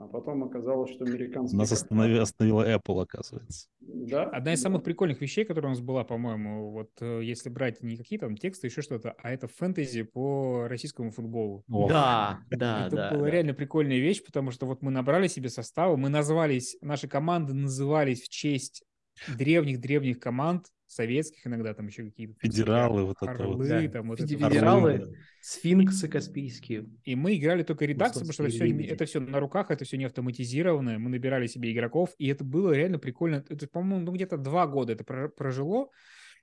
[0.02, 1.54] А потом оказалось, что американцы...
[1.54, 3.68] Нас останови, остановила Apple, оказывается.
[3.80, 4.24] Да?
[4.24, 7.96] Одна из самых прикольных вещей, которая у нас была, по-моему, вот э, если брать не
[7.96, 11.62] какие там тексты, еще что-то, а это фэнтези по российскому футболу.
[11.70, 11.88] Ох.
[11.88, 13.10] Да, да, это да.
[13.12, 13.30] была да.
[13.30, 18.22] реально прикольная вещь, потому что вот мы набрали себе составы, мы назвались, наши команды назывались
[18.22, 18.82] в честь
[19.28, 22.34] древних-древних команд, советских иногда, там еще какие-то...
[22.40, 23.66] Федералы, вот это вот.
[23.66, 23.88] Да.
[23.88, 26.86] Там, вот Федералы, это сфинксы Каспийские.
[27.04, 29.96] И мы играли только редакцию, потому что это все, это все на руках, это все
[29.96, 30.98] не автоматизированное.
[30.98, 33.44] Мы набирали себе игроков, и это было реально прикольно.
[33.48, 35.88] Это, по-моему, ну, где-то два года это прожило.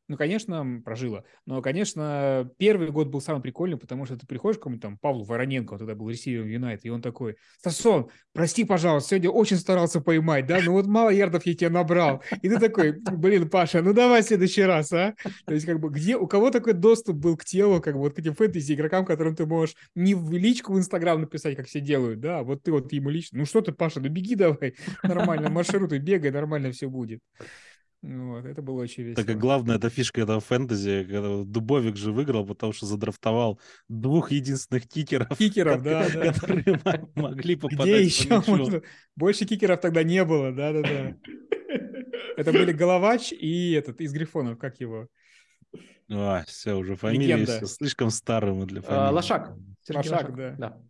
[0.09, 1.23] Ну, конечно, прожила.
[1.45, 5.23] Но, конечно, первый год был самый прикольный, потому что ты приходишь к кому-то там, Павлу
[5.23, 10.01] Вороненко, он тогда был ресивером Юнайт, и он такой, Стасон, прости, пожалуйста, сегодня очень старался
[10.01, 12.23] поймать, да, ну вот мало ярдов я тебя набрал.
[12.41, 15.13] И ты такой, блин, Паша, ну давай в следующий раз, а?
[15.45, 18.15] То есть, как бы, где, у кого такой доступ был к телу, как бы вот
[18.15, 21.81] к этим фэнтези игрокам, которым ты можешь не в личку в Инстаграм написать, как все
[21.81, 24.73] делают, да, а вот ты вот ему лично, ну что ты, Паша, ну беги давай,
[25.03, 27.19] нормально, маршруты, бегай, нормально все будет.
[28.01, 29.17] Вот, это было очень весело.
[29.17, 34.31] Так как главная эта фишка этого фэнтези, когда Дубовик же выиграл, потому что задрафтовал двух
[34.31, 35.37] единственных кикеров.
[35.37, 36.33] Кикеров, да, да.
[36.33, 36.79] Которые
[37.15, 38.81] могли попадать Где еще можно?
[39.17, 41.17] Больше кикеров тогда не было, да-да-да.
[42.37, 45.09] Это были Головач и этот из Грифонов, как его?
[46.09, 49.13] А, все, уже фамилия все слишком старые мы для фамилии.
[49.13, 49.55] Лошак.
[49.89, 50.81] Лошак, да.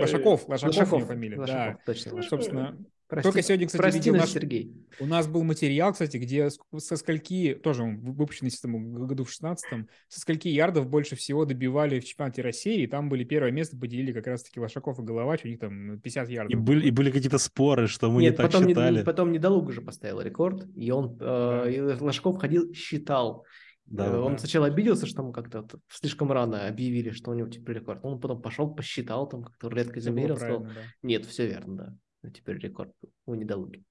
[0.00, 1.76] Лошаков, Лошаков фамилия, да.
[1.84, 4.30] Точно, Собственно, Прости, Только сегодня, кстати, прости видел нас, наш...
[4.30, 4.74] Сергей.
[4.98, 10.20] У нас был материал, кстати, где со скольки, тоже выпущенный систему году в 16-м, со
[10.20, 14.26] скольки ярдов больше всего добивали в чемпионате России, и там были первое место, поделили как
[14.26, 16.52] раз-таки Лошаков и Головач, у них там 50 ярдов.
[16.52, 18.98] И были, и были какие-то споры, что мы Нет, не так потом считали.
[18.98, 23.44] Не, потом Недолуг уже поставил рекорд, и он, э, и Лошаков ходил, считал.
[23.86, 24.38] Да, он да.
[24.38, 28.00] сначала обиделся, что мы как-то слишком рано объявили, что у него теперь рекорд.
[28.02, 30.70] Он потом пошел, посчитал, там как-то редко замерил, сказал, да.
[31.02, 31.96] нет, все верно, да.
[32.30, 32.92] Теперь рекорд
[33.26, 33.84] у недолуги.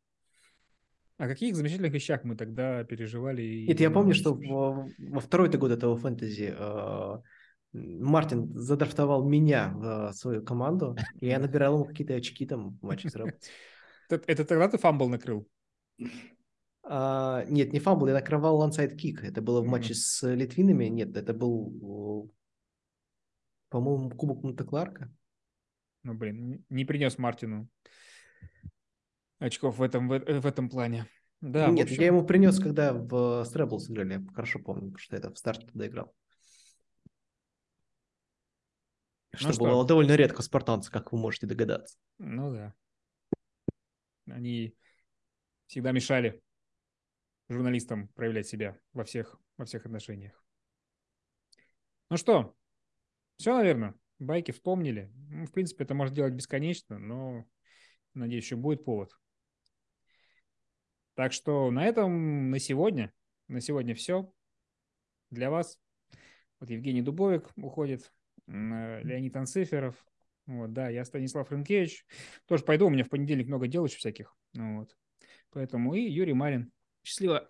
[1.17, 3.65] О каких замечательных вещах мы тогда переживали?
[3.67, 7.21] Нет, я помню, что во, во второй-то год этого фэнтези э,
[7.71, 12.83] Мартин задрафтовал меня в э, свою команду, и я набирал ему какие-то очки там в
[12.83, 15.47] матче с Это, это тогда ты fumble накрыл?
[16.83, 19.23] А, нет, не fumble, я накрывал onside kick.
[19.23, 20.85] Это было в матче с литвинами.
[20.85, 22.33] Нет, это был,
[23.69, 25.11] по-моему, Кубок Монте-Кларка.
[26.01, 27.69] Ну, блин, не принес Мартину
[29.39, 31.07] очков в этом, в, в этом плане.
[31.41, 32.01] Да, Нет, общем...
[32.01, 35.67] я ему принес, когда в Стрэбл сыграли, я хорошо помню, потому что это в старте
[35.67, 36.15] туда играл.
[39.35, 39.87] Что ну было что?
[39.87, 41.97] довольно редко спартанцы, как вы можете догадаться.
[42.19, 42.73] Ну да.
[44.27, 44.75] Они
[45.67, 46.41] всегда мешали
[47.49, 50.41] журналистам проявлять себя во всех, во всех отношениях.
[52.09, 52.55] Ну что,
[53.37, 53.95] все, наверное.
[54.19, 55.11] Байки вспомнили.
[55.29, 57.45] Ну, в принципе, это может делать бесконечно, но,
[58.13, 59.17] надеюсь, еще будет повод.
[61.15, 63.13] Так что на этом на сегодня,
[63.47, 64.31] на сегодня все
[65.29, 65.79] для вас.
[66.59, 68.11] Вот Евгений Дубовик уходит,
[68.47, 69.95] Леонид Анциферов.
[70.45, 72.05] Вот, да, я Станислав Рынкевич.
[72.47, 74.35] Тоже пойду, у меня в понедельник много дел еще всяких.
[74.53, 74.97] Ну, вот.
[75.51, 76.71] Поэтому и Юрий Марин.
[77.03, 77.49] Счастливо.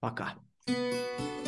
[0.00, 0.38] Пока.
[0.66, 1.39] thank you